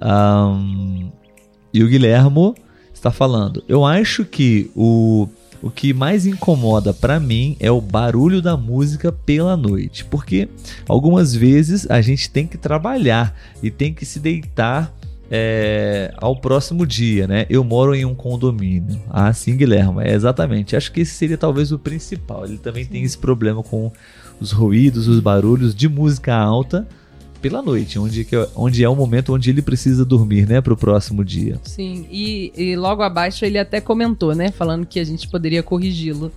[0.00, 1.10] Ahn,
[1.72, 2.54] e o Guilhermo
[2.92, 3.62] está falando.
[3.68, 5.28] Eu acho que o,
[5.62, 10.48] o que mais incomoda para mim é o barulho da música pela noite, porque
[10.88, 14.92] algumas vezes a gente tem que trabalhar e tem que se deitar
[15.34, 17.46] é, ao próximo dia, né?
[17.48, 19.00] Eu moro em um condomínio.
[19.08, 20.76] Ah, sim, Guilherme, é exatamente.
[20.76, 22.44] Acho que esse seria talvez o principal.
[22.44, 23.90] Ele também tem esse problema com
[24.38, 26.86] os ruídos, os barulhos de música alta
[27.40, 30.74] pela noite, onde, que é- onde é o momento onde ele precisa dormir, né, para
[30.74, 31.58] o próximo dia.
[31.64, 32.06] Sim.
[32.10, 34.50] E, e logo abaixo ele até comentou, né?
[34.52, 36.30] Falando que a gente poderia corrigi-lo.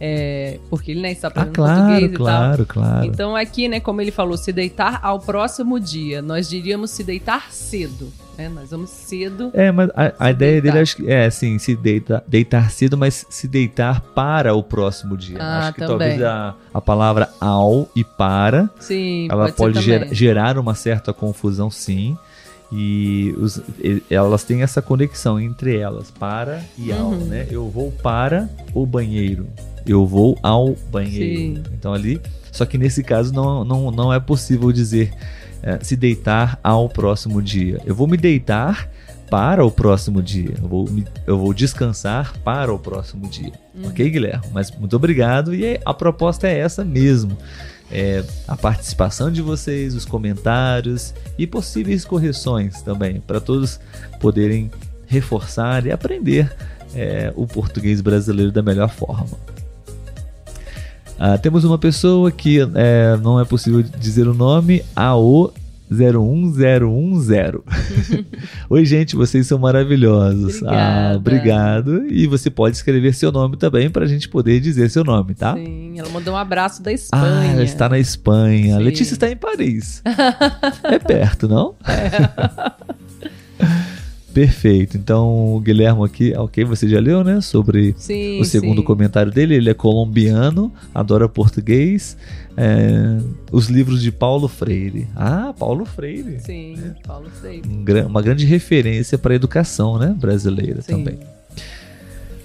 [0.00, 2.18] É, porque ele né, está Ah, aprendendo claro, português e tal.
[2.26, 3.06] claro, claro.
[3.06, 7.50] Então aqui, né, como ele falou, se deitar ao próximo dia, nós diríamos se deitar
[7.52, 8.48] cedo, né?
[8.48, 9.50] Nós vamos cedo.
[9.52, 10.82] É, mas a, a ideia dele deitar.
[10.82, 15.38] acho que é assim, se deita, deitar cedo, mas se deitar para o próximo dia.
[15.40, 15.98] Ah, acho que também.
[15.98, 21.12] talvez a, a palavra ao e para Sim, ela pode, pode ger- gerar uma certa
[21.12, 22.16] confusão, sim.
[22.70, 23.60] E os-
[24.10, 27.24] elas têm essa conexão entre elas, para e ao, Uhum.
[27.24, 27.46] né?
[27.50, 29.46] Eu vou para o banheiro,
[29.92, 31.36] eu vou ao banheiro.
[31.56, 31.62] Sim.
[31.72, 32.20] Então ali,
[32.52, 35.12] só que nesse caso não, não, não é possível dizer
[35.62, 37.80] eh, se deitar ao próximo dia.
[37.84, 38.88] Eu vou me deitar
[39.30, 40.54] para o próximo dia.
[40.62, 43.52] Eu vou, me- eu vou descansar para o próximo dia.
[43.74, 43.88] Uhum.
[43.88, 44.44] Ok, Guilherme?
[44.52, 45.54] Mas muito obrigado.
[45.54, 47.36] E a proposta é essa mesmo.
[47.90, 53.80] É, a participação de vocês, os comentários e possíveis correções também, para todos
[54.20, 54.70] poderem
[55.06, 56.54] reforçar e aprender
[56.94, 59.38] é, o português brasileiro da melhor forma.
[61.18, 65.52] Ah, temos uma pessoa que é, não é possível dizer o nome, AO
[65.90, 67.54] 01010.
[68.70, 70.62] Oi, gente, vocês são maravilhosos.
[70.64, 71.90] Ah, Obrigada.
[71.90, 72.06] obrigado.
[72.12, 75.54] E você pode escrever seu nome também para a gente poder dizer seu nome, tá?
[75.54, 77.52] Sim, ela mandou um abraço da Ah, Espanha.
[77.52, 78.76] ela está na Espanha.
[78.76, 78.82] Sim.
[78.82, 80.02] Letícia está em Paris.
[80.84, 81.74] é perto, não?
[84.38, 84.96] Perfeito.
[84.96, 87.40] Então, o Guilherme aqui, ok, você já leu, né?
[87.40, 88.86] Sobre Sim, o segundo sim.
[88.86, 89.56] comentário dele.
[89.56, 92.16] Ele é colombiano, adora português.
[92.56, 93.18] É,
[93.50, 95.08] os livros de Paulo Freire.
[95.16, 96.38] Ah, Paulo Freire.
[96.38, 97.62] Sim, Paulo Freire.
[97.68, 100.92] Um uma grande referência para a educação né, brasileira Sim.
[100.92, 101.18] também.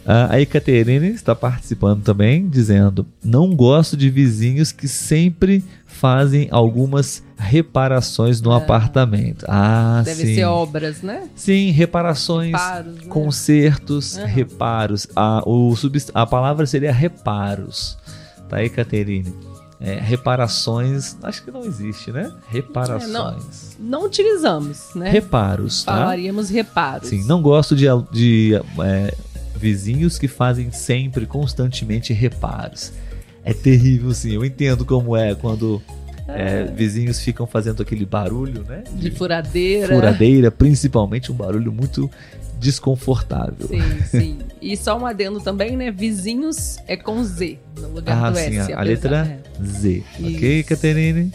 [0.05, 7.23] Ah, a Ekaterine está participando também, dizendo: Não gosto de vizinhos que sempre fazem algumas
[7.37, 8.57] reparações no Ah.
[8.57, 9.45] apartamento.
[9.47, 10.35] Ah, Deve sim.
[10.35, 11.23] ser obras, né?
[11.35, 13.05] Sim, reparações, Paros, né?
[13.07, 14.25] consertos, Aham.
[14.27, 15.07] reparos.
[15.15, 15.73] A, o
[16.13, 17.97] a palavra seria reparos.
[18.49, 19.33] Tá aí, Caterine?
[19.79, 22.31] É, reparações, acho que não existe, né?
[22.49, 23.75] Reparações.
[23.79, 25.09] Não utilizamos, né?
[25.09, 25.93] Reparos, tá?
[25.93, 27.09] Falaríamos reparos.
[27.09, 29.13] Sim, não gosto de, de é,
[29.63, 32.91] vizinhos que fazem sempre, constantemente reparos.
[33.45, 34.33] É terrível, sim.
[34.33, 35.81] Eu entendo como é quando
[36.27, 38.83] é, vizinhos ficam fazendo aquele barulho, né?
[38.93, 39.87] De furadeira.
[39.95, 42.11] furadeira, principalmente um barulho muito
[42.59, 43.67] desconfortável.
[43.67, 43.81] Sim,
[44.19, 44.37] sim.
[44.61, 45.91] E só um adendo também, né?
[45.91, 48.59] Vizinhos é com Z no lugar Ah, do sim, S.
[48.59, 49.65] a, a apesar- letra é.
[49.65, 50.03] Z.
[50.19, 50.67] Ok, Isso.
[50.69, 51.31] Caterine?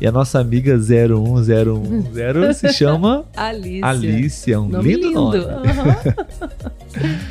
[0.00, 3.84] E a nossa amiga 01010 se chama Alicia.
[3.86, 5.20] Alicia, um Nome lindo, lindo.
[5.20, 5.38] nome.
[5.68, 5.96] Aham.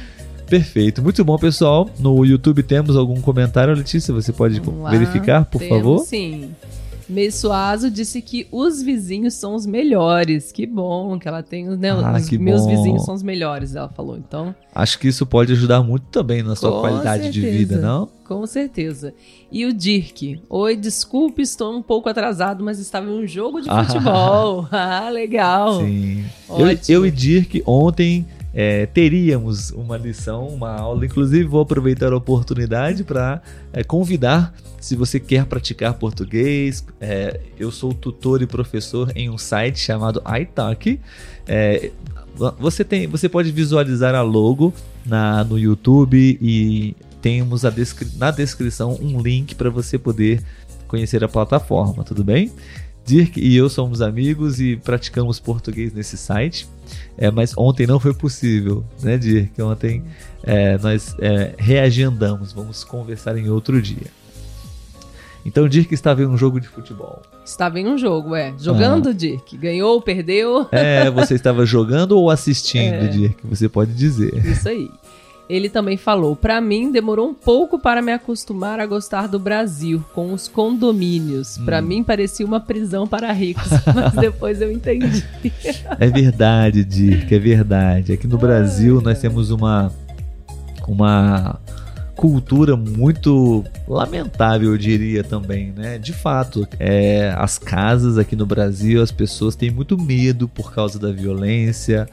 [0.49, 1.89] Perfeito, muito bom, pessoal.
[1.99, 4.13] No YouTube temos algum comentário, Letícia?
[4.13, 4.89] Você pode lá.
[4.89, 5.99] verificar, por Temos, favor?
[5.99, 6.51] Sim.
[7.09, 10.51] Meio Suazo disse que os vizinhos são os melhores.
[10.51, 11.91] Que bom que ela tem, né?
[11.91, 12.67] Ah, os que meus bom.
[12.69, 14.17] vizinhos são os melhores, ela falou.
[14.17, 17.57] Então, Acho que isso pode ajudar muito também na sua qualidade de certeza.
[17.57, 18.09] vida, não?
[18.27, 19.13] com certeza.
[19.49, 20.41] E o Dirk.
[20.49, 23.85] Oi, desculpe, estou um pouco atrasado, mas estava em um jogo de Ah.
[23.85, 24.67] futebol.
[24.71, 25.79] ah, legal.
[25.79, 26.25] Sim.
[26.49, 28.25] Eu, eu e Dirk ontem
[28.59, 31.05] é, teríamos uma lição, uma aula.
[31.05, 33.39] Inclusive, vou aproveitar a oportunidade para
[33.71, 39.37] é, convidar, se você quer praticar português, é, eu sou tutor e professor em um
[39.37, 40.99] site chamado iTalk.
[41.45, 41.91] É,
[42.57, 44.73] você, tem, você pode visualizar a logo
[45.05, 50.41] na, no YouTube e temos descri na descrição um link para você poder
[50.87, 52.51] conhecer a plataforma, tudo bem?
[53.05, 56.67] Dirk e eu somos amigos e praticamos português nesse site.
[57.17, 59.61] É, mas ontem não foi possível, né, Dirk?
[59.61, 60.03] Ontem
[60.43, 64.07] é, nós é, reagendamos, vamos conversar em outro dia.
[65.47, 67.21] Então, Dirk estava em um jogo de futebol.
[67.45, 68.53] Estava em um jogo, é.
[68.59, 69.13] Jogando, ah.
[69.13, 69.55] Dirk.
[69.55, 70.67] Ganhou, perdeu.
[70.73, 73.07] É, você estava jogando ou assistindo, é.
[73.07, 73.37] Dirk?
[73.45, 74.45] Você pode dizer.
[74.45, 74.91] Isso aí.
[75.49, 80.03] Ele também falou: para mim demorou um pouco para me acostumar a gostar do Brasil
[80.13, 81.57] com os condomínios.
[81.57, 81.65] Hum.
[81.65, 85.23] Para mim parecia uma prisão para ricos, mas depois eu entendi.
[85.99, 88.13] é verdade, Dirk, é verdade.
[88.13, 89.91] Aqui no Brasil nós temos uma
[90.87, 91.59] uma
[92.17, 95.99] cultura muito lamentável, eu diria também, né?
[95.99, 100.97] De fato, é, as casas aqui no Brasil, as pessoas têm muito medo por causa
[100.97, 102.09] da violência.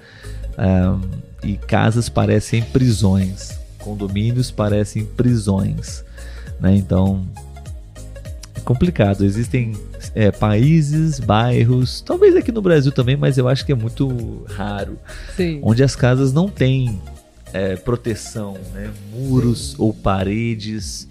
[1.42, 6.04] E casas parecem prisões, condomínios parecem prisões,
[6.58, 6.74] né?
[6.74, 7.26] Então
[8.54, 9.24] é complicado.
[9.24, 9.76] Existem
[10.14, 14.98] é, países, bairros, talvez aqui no Brasil também, mas eu acho que é muito raro,
[15.36, 15.60] Sim.
[15.62, 17.00] onde as casas não têm
[17.52, 18.90] é, proteção, né?
[19.12, 19.76] muros Sim.
[19.78, 21.08] ou paredes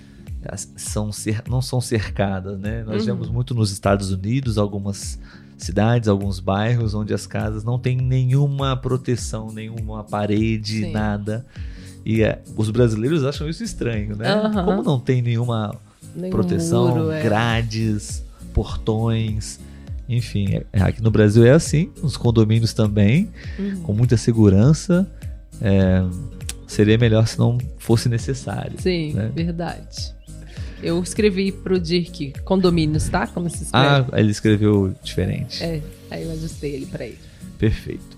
[0.76, 1.10] são
[1.50, 2.84] não são cercadas, né?
[2.84, 3.06] Nós uhum.
[3.06, 5.18] vemos muito nos Estados Unidos algumas
[5.64, 10.92] cidades, alguns bairros onde as casas não têm nenhuma proteção, nenhuma parede, Sim.
[10.92, 11.46] nada.
[12.06, 14.36] E é, os brasileiros acham isso estranho, né?
[14.36, 14.66] Uhum.
[14.66, 15.76] Como não tem nenhuma
[16.16, 17.24] Nenhum proteção, muro, é.
[17.24, 18.24] grades,
[18.54, 19.60] portões.
[20.08, 23.82] Enfim, é, aqui no Brasil é assim, nos condomínios também, uhum.
[23.84, 25.10] com muita segurança.
[25.62, 26.04] É,
[26.68, 28.80] seria melhor se não fosse necessário.
[28.80, 29.32] Sim, né?
[29.34, 30.14] verdade.
[30.84, 33.26] Eu escrevi pro Dirk condomínios, tá?
[33.26, 34.08] Como se escreve.
[34.12, 35.64] Ah, ele escreveu diferente.
[35.64, 37.18] É, aí eu ajustei ele pra ele.
[37.58, 38.18] Perfeito.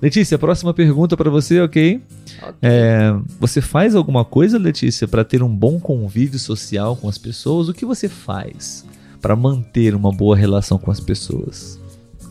[0.00, 2.02] Letícia, próxima pergunta para você, ok?
[2.36, 2.52] okay.
[2.60, 7.68] É, você faz alguma coisa, Letícia, para ter um bom convívio social com as pessoas?
[7.68, 8.84] O que você faz
[9.22, 11.80] para manter uma boa relação com as pessoas?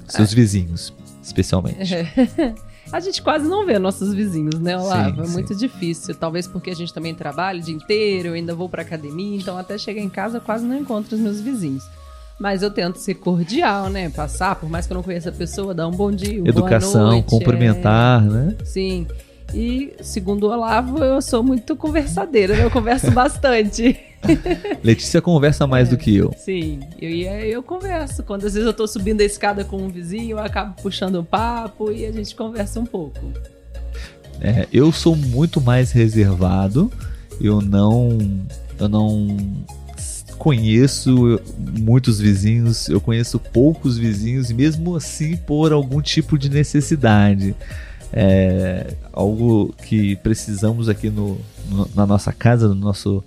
[0.08, 0.36] Seus ah.
[0.36, 1.80] vizinhos, especialmente.
[2.92, 5.26] a gente quase não vê nossos vizinhos, né, Olavo?
[5.26, 5.60] Sim, é muito sim.
[5.60, 6.16] difícil.
[6.16, 9.58] Talvez porque a gente também trabalha o dia inteiro, eu ainda vou pra academia, então
[9.58, 11.84] até chegar em casa eu quase não encontro os meus vizinhos.
[12.40, 14.10] Mas eu tento ser cordial, né?
[14.10, 17.08] Passar, por mais que eu não conheça a pessoa, dar um bom dia, uma Educação,
[17.08, 18.30] noite, cumprimentar, é...
[18.30, 18.56] né?
[18.66, 19.08] Sim.
[19.54, 22.66] E, segundo o Olavo, eu sou muito conversadeira, né?
[22.66, 23.98] Eu converso bastante.
[24.84, 26.34] Letícia conversa mais é, do que eu.
[26.38, 28.24] Sim, eu, eu converso.
[28.24, 31.24] Quando às vezes eu tô subindo a escada com um vizinho, eu acabo puxando um
[31.24, 33.20] papo e a gente conversa um pouco.
[34.42, 36.92] É, eu sou muito mais reservado.
[37.40, 38.18] Eu não.
[38.80, 39.38] Eu não
[40.38, 41.40] conheço
[41.80, 47.56] muitos vizinhos, eu conheço poucos vizinhos, mesmo assim por algum tipo de necessidade.
[48.14, 51.38] É algo que precisamos aqui no,
[51.70, 53.24] no na nossa casa, no nosso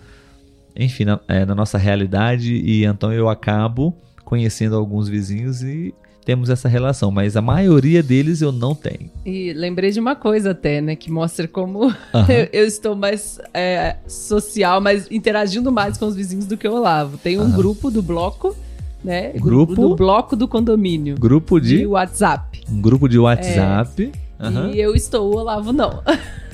[0.78, 5.92] enfim, na, é, na nossa realidade, e então eu acabo conhecendo alguns vizinhos e
[6.24, 9.10] temos essa relação, mas a maioria deles eu não tenho.
[9.24, 11.94] E lembrei de uma coisa até, né, que mostra como uhum.
[12.28, 16.74] eu, eu, estou mais é, social, mais interagindo mais com os vizinhos do que o
[16.74, 17.16] Olavo.
[17.16, 17.52] Tem um uhum.
[17.52, 18.54] grupo do bloco,
[19.02, 21.16] né, grupo do bloco do condomínio.
[21.18, 22.60] Grupo de, de WhatsApp.
[22.70, 24.12] Um grupo de WhatsApp.
[24.38, 24.70] É, uhum.
[24.70, 26.02] E eu estou, o Olavo não.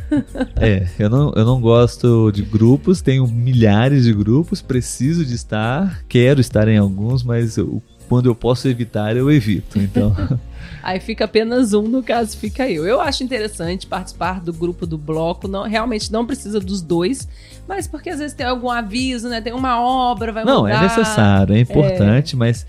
[0.61, 6.03] é, eu não, eu não gosto de grupos, tenho milhares de grupos, preciso de estar,
[6.09, 9.79] quero estar em alguns, mas eu, quando eu posso evitar, eu evito.
[9.79, 10.15] Então.
[10.83, 12.87] Aí fica apenas um, no caso fica eu.
[12.87, 17.27] Eu acho interessante participar do grupo do bloco, não, realmente não precisa dos dois,
[17.67, 19.41] mas porque às vezes tem algum aviso, né?
[19.41, 20.75] Tem uma obra, vai não, mudar.
[20.75, 22.39] Não, é necessário, é importante, é...
[22.39, 22.67] mas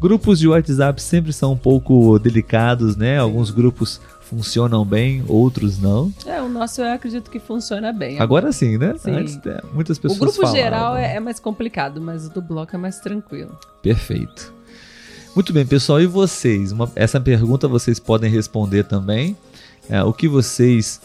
[0.00, 3.18] grupos de WhatsApp sempre são um pouco delicados, né?
[3.18, 4.00] Alguns grupos
[4.32, 6.10] funcionam bem, outros não.
[6.24, 8.18] É, o nosso eu acredito que funciona bem.
[8.18, 8.94] Agora sim, né?
[8.96, 9.10] Sim.
[9.10, 9.38] Antes,
[9.74, 10.56] muitas pessoas O grupo falavam.
[10.56, 13.54] geral é, é, mais complicado, mas o do bloco é mais tranquilo.
[13.82, 14.54] Perfeito.
[15.34, 16.00] Muito bem, pessoal.
[16.00, 16.72] E vocês?
[16.72, 19.36] Uma, essa pergunta vocês podem responder também.
[19.90, 20.98] É, o que vocês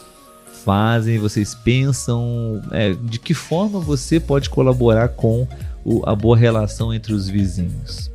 [0.63, 5.45] fazem, vocês pensam, é, de que forma você pode colaborar com
[5.83, 8.09] o, a boa relação entre os vizinhos?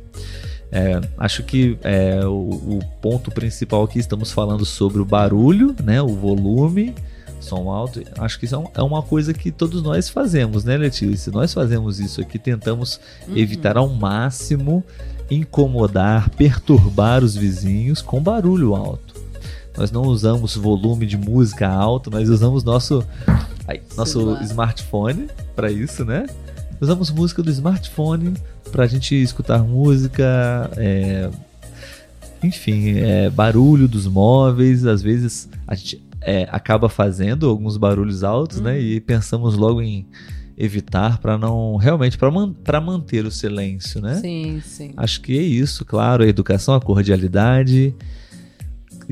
[0.75, 6.01] É, acho que é, o, o, ponto principal aqui estamos falando sobre o barulho, né,
[6.01, 6.95] o volume,
[7.39, 8.01] som alto.
[8.17, 11.31] Acho que isso é, é uma coisa que todos nós fazemos, né, Letícia?
[11.31, 13.37] Nós fazemos isso aqui, tentamos uhum.
[13.37, 14.83] evitar ao máximo
[15.29, 19.13] incomodar, perturbar os vizinhos com barulho alto.
[19.77, 23.05] Nós não usamos volume de música alto, nós usamos nosso,
[23.67, 24.43] ai, nosso Celular.
[24.43, 26.25] smartphone para isso, né?
[26.79, 28.33] Usamos música do smartphone
[28.71, 31.29] para a gente escutar música, é,
[32.43, 34.85] enfim, é, barulho dos móveis.
[34.85, 38.79] Às vezes a gente é, acaba fazendo alguns barulhos altos, né?
[38.79, 40.05] E pensamos logo em
[40.57, 44.15] evitar para não realmente para man, pra manter o silêncio, né?
[44.15, 44.93] Sim, sim.
[44.95, 47.93] Acho que é isso, claro, a educação, a cordialidade.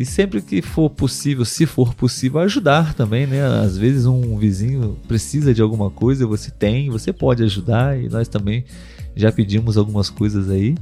[0.02, 3.46] E sempre que for possível, se for possível, ajudar também, né?
[3.46, 8.28] Às vezes um vizinho precisa de alguma coisa, você tem, você pode ajudar e nós
[8.28, 8.66] também
[9.16, 10.76] já pedimos algumas coisas aí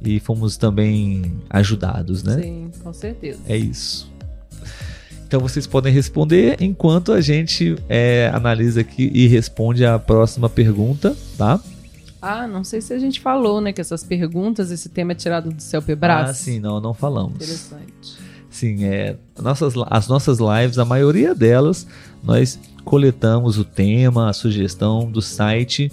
[0.00, 2.40] e fomos também ajudados, né?
[2.40, 3.40] Sim, com certeza.
[3.48, 4.08] É isso.
[5.26, 11.16] Então vocês podem responder enquanto a gente é, analisa aqui e responde a próxima pergunta,
[11.36, 11.60] tá?
[12.22, 15.50] Ah, não sei se a gente falou, né, que essas perguntas, esse tema é tirado
[15.50, 16.30] do Céu Pebras.
[16.30, 17.34] Ah, sim, não, não falamos.
[17.34, 18.29] Interessante.
[18.60, 21.86] Sim, é, nossas, as nossas lives, a maioria delas,
[22.22, 25.90] nós coletamos o tema, a sugestão do site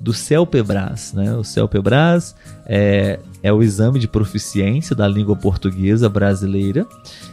[0.00, 1.12] do CELPEBRAS.
[1.12, 1.32] Né?
[1.36, 2.34] O CELPEBRAS
[2.66, 6.84] é, é o exame de proficiência da língua portuguesa brasileira.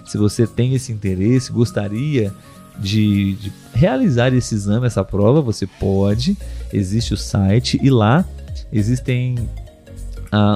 [0.05, 2.31] Se você tem esse interesse, gostaria
[2.77, 6.37] de, de realizar esse exame, essa prova, você pode.
[6.71, 8.23] Existe o site e lá
[8.71, 9.49] existem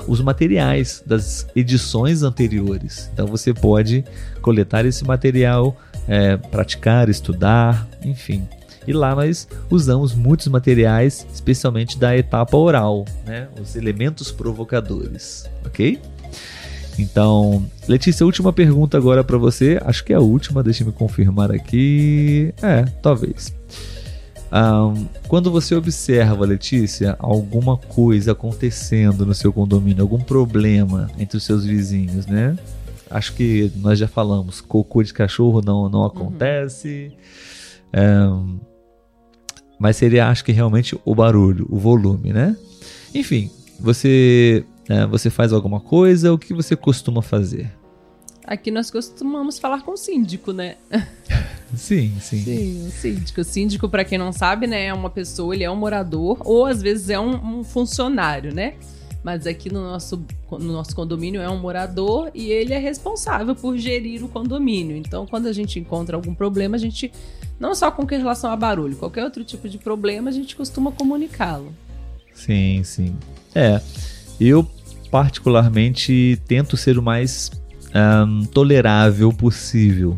[0.07, 3.09] os materiais das edições anteriores.
[3.13, 4.03] Então você pode
[4.41, 5.75] coletar esse material,
[6.07, 8.47] é, praticar, estudar, enfim.
[8.87, 13.47] E lá nós usamos muitos materiais, especialmente da etapa oral, né?
[13.61, 15.99] Os elementos provocadores, ok?
[16.97, 19.79] Então, Letícia, última pergunta agora para você.
[19.85, 22.53] Acho que é a última, deixa me confirmar aqui.
[22.61, 23.53] É, talvez.
[24.51, 31.43] Um, quando você observa, Letícia, alguma coisa acontecendo no seu condomínio, algum problema entre os
[31.43, 32.57] seus vizinhos, né?
[33.09, 37.11] Acho que nós já falamos, cocô de cachorro não, não acontece.
[37.93, 38.59] Um,
[39.79, 42.55] mas seria, acho que realmente o barulho, o volume, né?
[43.13, 47.78] Enfim, você, é, você faz alguma coisa, o que você costuma fazer?
[48.49, 50.77] Aqui nós costumamos falar com o síndico, né?
[51.77, 52.43] Sim, sim.
[52.43, 53.41] Sim, o síndico.
[53.41, 56.65] O síndico, para quem não sabe, né, é uma pessoa, ele é um morador ou
[56.65, 58.73] às vezes é um, um funcionário, né?
[59.23, 63.77] Mas aqui no nosso, no nosso condomínio é um morador e ele é responsável por
[63.77, 64.97] gerir o condomínio.
[64.97, 67.11] Então, quando a gente encontra algum problema, a gente,
[67.59, 71.71] não só com relação a barulho, qualquer outro tipo de problema, a gente costuma comunicá-lo.
[72.33, 73.15] Sim, sim.
[73.53, 73.79] É,
[74.41, 74.67] eu
[75.11, 77.51] particularmente tento ser o mais
[77.95, 80.17] um, tolerável possível.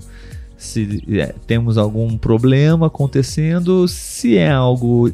[0.58, 5.12] Se é, temos algum problema acontecendo, se é algo,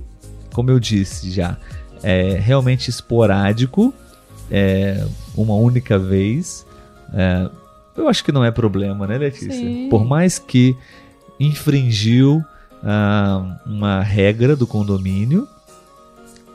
[0.54, 1.58] como eu disse já,
[2.04, 3.94] é realmente esporádico,
[4.52, 5.06] é,
[5.36, 6.66] uma única vez,
[7.14, 7.50] é,
[7.96, 9.52] eu acho que não é problema, né, Letícia?
[9.52, 9.88] Sim.
[9.90, 10.76] Por mais que
[11.40, 12.44] infringiu
[12.84, 15.48] ah, uma regra do condomínio,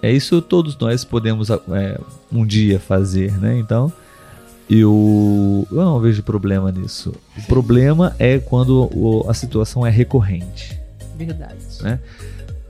[0.01, 1.99] é isso todos nós podemos é,
[2.31, 3.57] um dia fazer, né?
[3.59, 3.93] Então,
[4.81, 7.15] eu, eu não vejo problema nisso.
[7.37, 10.79] O problema é quando o- a situação é recorrente.
[11.17, 11.57] Verdade.
[11.83, 11.99] Né?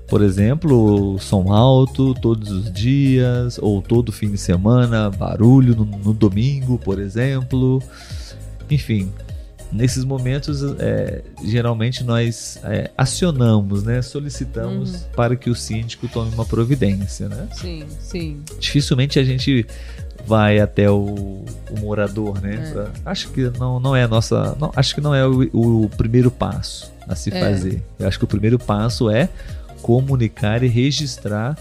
[0.08, 6.12] Por exemplo, som alto todos os dias, ou todo fim de semana, barulho no, no
[6.12, 7.82] domingo, por exemplo.
[8.70, 9.10] Enfim,
[9.72, 14.02] nesses momentos, é, geralmente nós é, acionamos, né?
[14.02, 17.28] solicitamos para que o síndico tome uma providência.
[17.28, 17.48] Né?
[17.54, 18.42] Sim, sim.
[18.60, 19.66] dificilmente a gente
[20.26, 22.72] vai até o, o morador, né?
[22.74, 22.90] É.
[23.04, 24.56] Acho que não, não é a nossa.
[24.60, 25.42] não, acho que não é o,
[25.84, 27.40] o primeiro passo a se É.
[27.40, 27.82] fazer.
[27.98, 29.28] Eu acho que o primeiro passo é
[29.82, 31.58] comunicar e registrar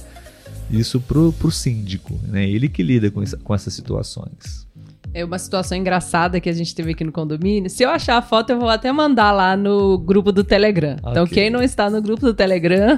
[0.69, 2.47] isso pro, pro síndico, né?
[2.49, 4.61] Ele que lida com, essa- com essas situações.
[5.13, 7.69] É uma situação engraçada que a gente teve aqui no condomínio.
[7.69, 10.95] Se eu achar a foto, eu vou até mandar lá no grupo do Telegram.
[10.99, 11.33] Então, Ok.
[11.33, 12.97] quem não está no grupo do Telegram,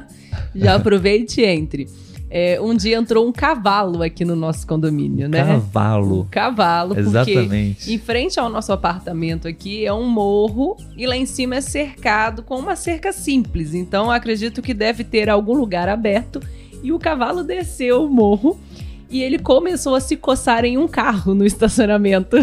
[0.55, 1.87] já aproveite e entre.
[2.35, 5.43] É, um dia entrou um cavalo aqui no nosso condomínio, né?
[5.43, 6.27] Um Cavalo.
[6.31, 7.93] cavalo, porque Exatamente.
[7.93, 12.41] em frente ao nosso apartamento aqui é um morro e lá em cima é cercado
[12.41, 13.75] com uma cerca simples.
[13.75, 16.41] Então, acredito que deve ter algum lugar aberto.
[16.81, 18.59] E o cavalo desceu o morro
[19.11, 22.35] e ele começou a se coçar em um carro no estacionamento.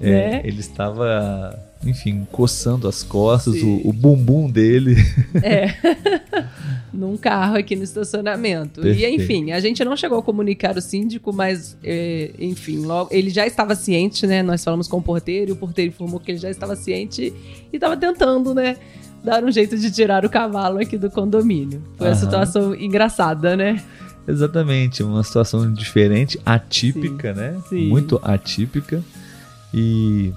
[0.00, 0.06] É,
[0.38, 0.40] né?
[0.44, 3.82] Ele estava, enfim, coçando as costas, Sim.
[3.84, 4.96] o, o bumbum dele.
[5.42, 5.74] É.
[6.92, 8.80] Num carro aqui no estacionamento.
[8.80, 9.00] Perfeito.
[9.00, 13.30] E enfim, a gente não chegou a comunicar o síndico, mas é, enfim, logo ele
[13.30, 14.42] já estava ciente, né?
[14.42, 17.32] Nós falamos com o porteiro e o porteiro informou que ele já estava ciente
[17.72, 18.76] e estava tentando, né?
[19.22, 21.80] Dar um jeito de tirar o cavalo aqui do condomínio.
[21.96, 23.80] Foi uma situação engraçada, né?
[24.26, 27.56] Exatamente, uma situação diferente, atípica, né?
[27.68, 27.88] sim.
[27.88, 29.02] Muito atípica.
[29.72, 30.32] E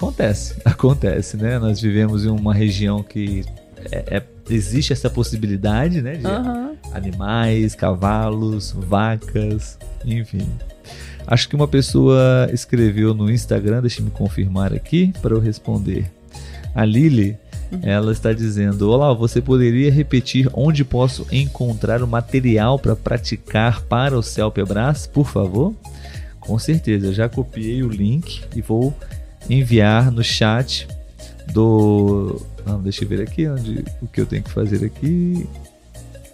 [0.00, 1.58] Acontece, acontece, né?
[1.58, 3.44] Nós vivemos em uma região que
[3.92, 6.14] é, é, existe essa possibilidade, né?
[6.14, 6.72] De Aham.
[6.94, 10.48] animais, cavalos, vacas, enfim.
[11.26, 16.10] Acho que uma pessoa escreveu no Instagram, deixa eu me confirmar aqui para eu responder.
[16.74, 17.36] A Lili,
[17.82, 24.16] ela está dizendo: Olá, você poderia repetir onde posso encontrar o material para praticar para
[24.16, 25.74] o Celpebras, por favor?
[26.40, 28.96] Com certeza, já copiei o link e vou
[29.48, 30.86] enviar no chat
[31.52, 32.40] do.
[32.66, 35.46] Não, deixa eu ver aqui onde o que eu tenho que fazer aqui.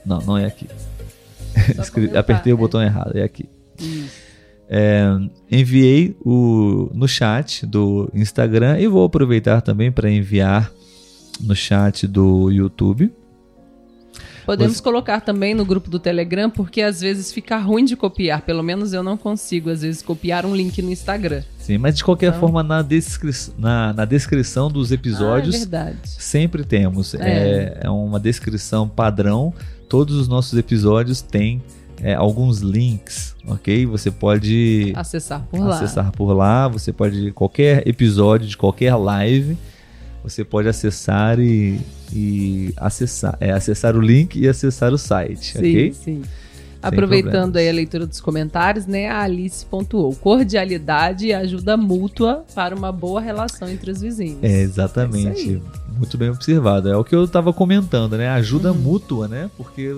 [0.05, 0.69] Não, não é aqui.
[1.93, 2.59] Comentar, apertei o é.
[2.59, 3.49] botão errado, é aqui.
[4.69, 5.05] É,
[5.51, 10.73] enviei o, no chat do Instagram e vou aproveitar também para enviar
[11.41, 13.13] no chat do YouTube.
[14.47, 18.43] Podemos Você- colocar também no grupo do Telegram, porque às vezes fica ruim de copiar.
[18.43, 21.43] Pelo menos eu não consigo, às vezes, copiar um link no Instagram.
[21.59, 25.69] Sim, mas de qualquer Então- forma, na, descri na, na descrição dos Ah, é episódios,
[26.05, 27.15] sempre temos.
[27.15, 27.19] É.
[27.19, 27.81] É.
[27.83, 29.53] é uma descrição padrão.
[29.89, 31.61] Todos os nossos episódios têm
[32.03, 33.87] é, alguns links, ok?
[33.87, 35.75] Você pode Acessar por lá.
[35.77, 36.69] acessar por lá.
[36.69, 39.57] Você pode, qualquer episódio de qualquer live,
[40.23, 41.81] você pode acessar e,
[42.13, 45.93] e acessar, é, acessar o link e acessar o site, Sim, ok?
[45.93, 46.23] sim.
[46.83, 47.57] Aproveitando problemas.
[47.57, 49.09] aí a leitura dos comentários, né?
[49.09, 54.39] A Alice pontuou: cordialidade e ajuda mútua para uma boa relação entre os vizinhos.
[54.43, 55.53] É, É exatamente.
[55.55, 55.63] isso
[55.97, 56.89] Muito bem observado.
[56.89, 58.29] É o que eu estava comentando, né?
[58.29, 58.79] Ajuda Uhum.
[58.79, 59.51] mútua, né?
[59.57, 59.97] Porque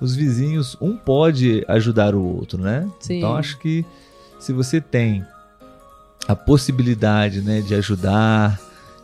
[0.00, 2.88] os vizinhos, um pode ajudar o outro, né?
[3.00, 3.18] Sim.
[3.18, 3.84] Então acho que
[4.38, 5.24] se você tem
[6.28, 8.58] a possibilidade, né, de ajudar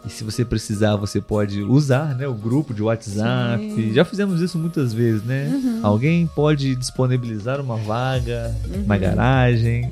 [0.08, 3.62] e se você precisar, você pode usar, né, o grupo de WhatsApp.
[3.74, 3.92] Sim.
[3.92, 5.46] Já fizemos isso muitas vezes, né?
[5.52, 5.80] Uhum.
[5.82, 8.54] Alguém pode disponibilizar uma vaga
[8.86, 9.00] na Uhum.
[9.00, 9.90] garagem.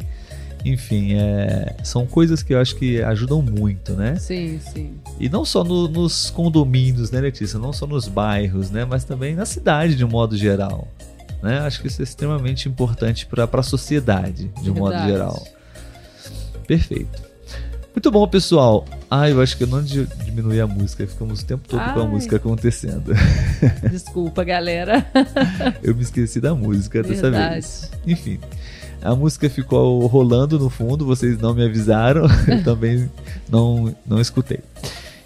[0.64, 4.16] Enfim, é, são coisas que eu acho que ajudam muito, né?
[4.16, 4.94] Sim, sim.
[5.20, 7.56] E não só no- nos condomínios, né, Letícia?
[7.58, 8.84] Não só nos bairros, né?
[8.84, 10.88] Mas também na cidade, de um modo geral.
[11.42, 11.58] Né?
[11.60, 15.12] Acho que isso é extremamente importante para a sociedade, de um modo Verdade.
[15.12, 15.46] geral.
[16.66, 17.22] Perfeito.
[17.96, 18.84] Muito bom, pessoal.
[19.10, 21.06] Ah, eu acho que eu não di- diminui a música.
[21.06, 22.08] Ficamos o tempo todo com a Ai.
[22.08, 23.14] música acontecendo.
[23.90, 25.06] Desculpa, galera.
[25.82, 27.52] Eu me esqueci da música dessa Verdade.
[27.54, 27.90] vez.
[28.06, 28.38] Enfim.
[29.00, 33.08] A música ficou rolando no fundo, vocês não me avisaram, eu também
[33.48, 34.58] não, não escutei.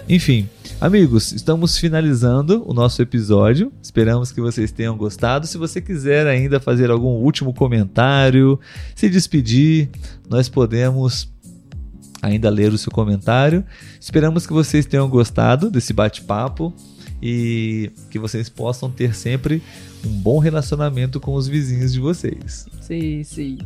[0.09, 0.49] Enfim,
[0.81, 3.73] amigos, estamos finalizando o nosso episódio.
[3.83, 5.47] Esperamos que vocês tenham gostado.
[5.47, 8.61] Se você quiser ainda fazer algum último comentário,
[8.95, 9.89] se despedir,
[10.29, 11.29] nós podemos
[12.23, 13.65] ainda ler o seu comentário.
[14.01, 16.73] Esperamos que vocês tenham gostado desse bate-papo
[17.23, 19.63] e que vocês possam ter sempre
[20.05, 22.67] um bom relacionamento com os vizinhos de vocês.
[22.81, 23.59] Sim, sim.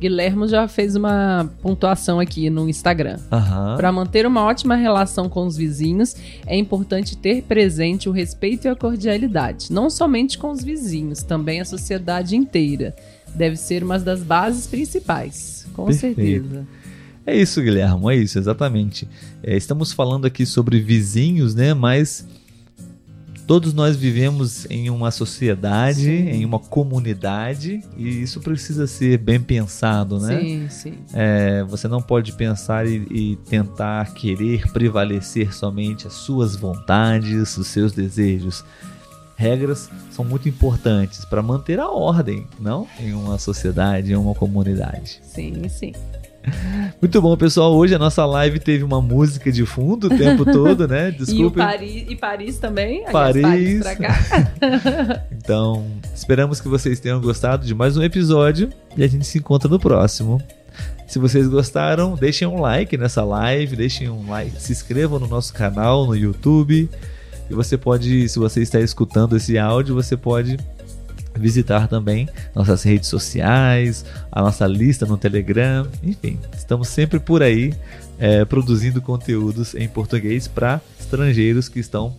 [0.00, 3.18] Guilhermo já fez uma pontuação aqui no Instagram.
[3.30, 3.76] Aham.
[3.76, 6.16] Para manter uma ótima relação com os vizinhos,
[6.46, 11.60] é importante ter presente o respeito e a cordialidade, não somente com os vizinhos, também
[11.60, 12.96] a sociedade inteira.
[13.34, 16.16] Deve ser uma das bases principais, com Perfeito.
[16.16, 16.66] certeza.
[17.26, 19.08] É isso, Guilhermo, é isso, exatamente.
[19.42, 21.74] É, estamos falando aqui sobre vizinhos, né?
[21.74, 22.26] Mas
[23.50, 26.28] todos nós vivemos em uma sociedade, Sim.
[26.28, 30.38] em uma comunidade, e isso precisa ser bem pensado, né?
[30.38, 30.94] Sim, sim.
[31.12, 37.66] É, você não pode pensar e, e tentar querer prevalecer somente as suas vontades, os
[37.66, 38.64] seus desejos.
[39.34, 42.86] Regras são muito importantes para manter a ordem, não?
[43.00, 45.18] Em uma sociedade, em uma comunidade.
[45.24, 45.92] Sim, sim.
[47.00, 47.74] Muito bom, pessoal.
[47.74, 51.10] Hoje a nossa live teve uma música de fundo o tempo todo, né?
[51.10, 51.58] E, o Desculpe.
[51.58, 53.04] Paris, e Paris também?
[53.10, 53.82] Paris.
[55.42, 55.84] Então,
[56.14, 59.80] esperamos que vocês tenham gostado de mais um episódio e a gente se encontra no
[59.80, 60.40] próximo.
[61.08, 65.52] Se vocês gostaram, deixem um like nessa live, deixem um like, se inscrevam no nosso
[65.52, 66.88] canal no YouTube.
[67.48, 70.56] E você pode, se você está escutando esse áudio, você pode
[71.40, 77.74] visitar também nossas redes sociais, a nossa lista no Telegram, enfim, estamos sempre por aí
[78.18, 82.14] é, produzindo conteúdos em português para estrangeiros que estão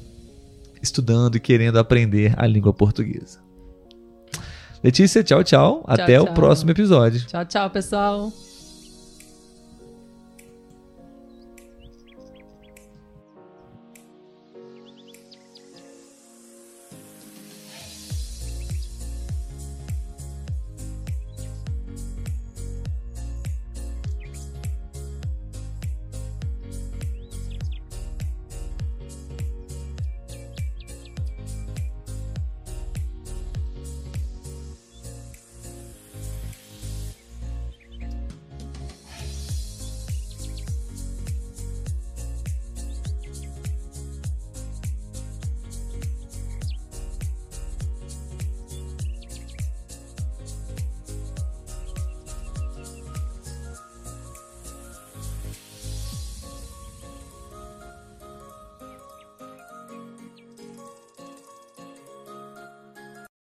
[0.81, 3.39] estudando e querendo aprender a língua portuguesa.
[4.83, 5.83] Letícia, tchau, tchau.
[5.87, 6.33] Até o tchau.
[6.33, 7.25] próximo episódio.
[7.27, 8.50] tchau, tchau, pessoal.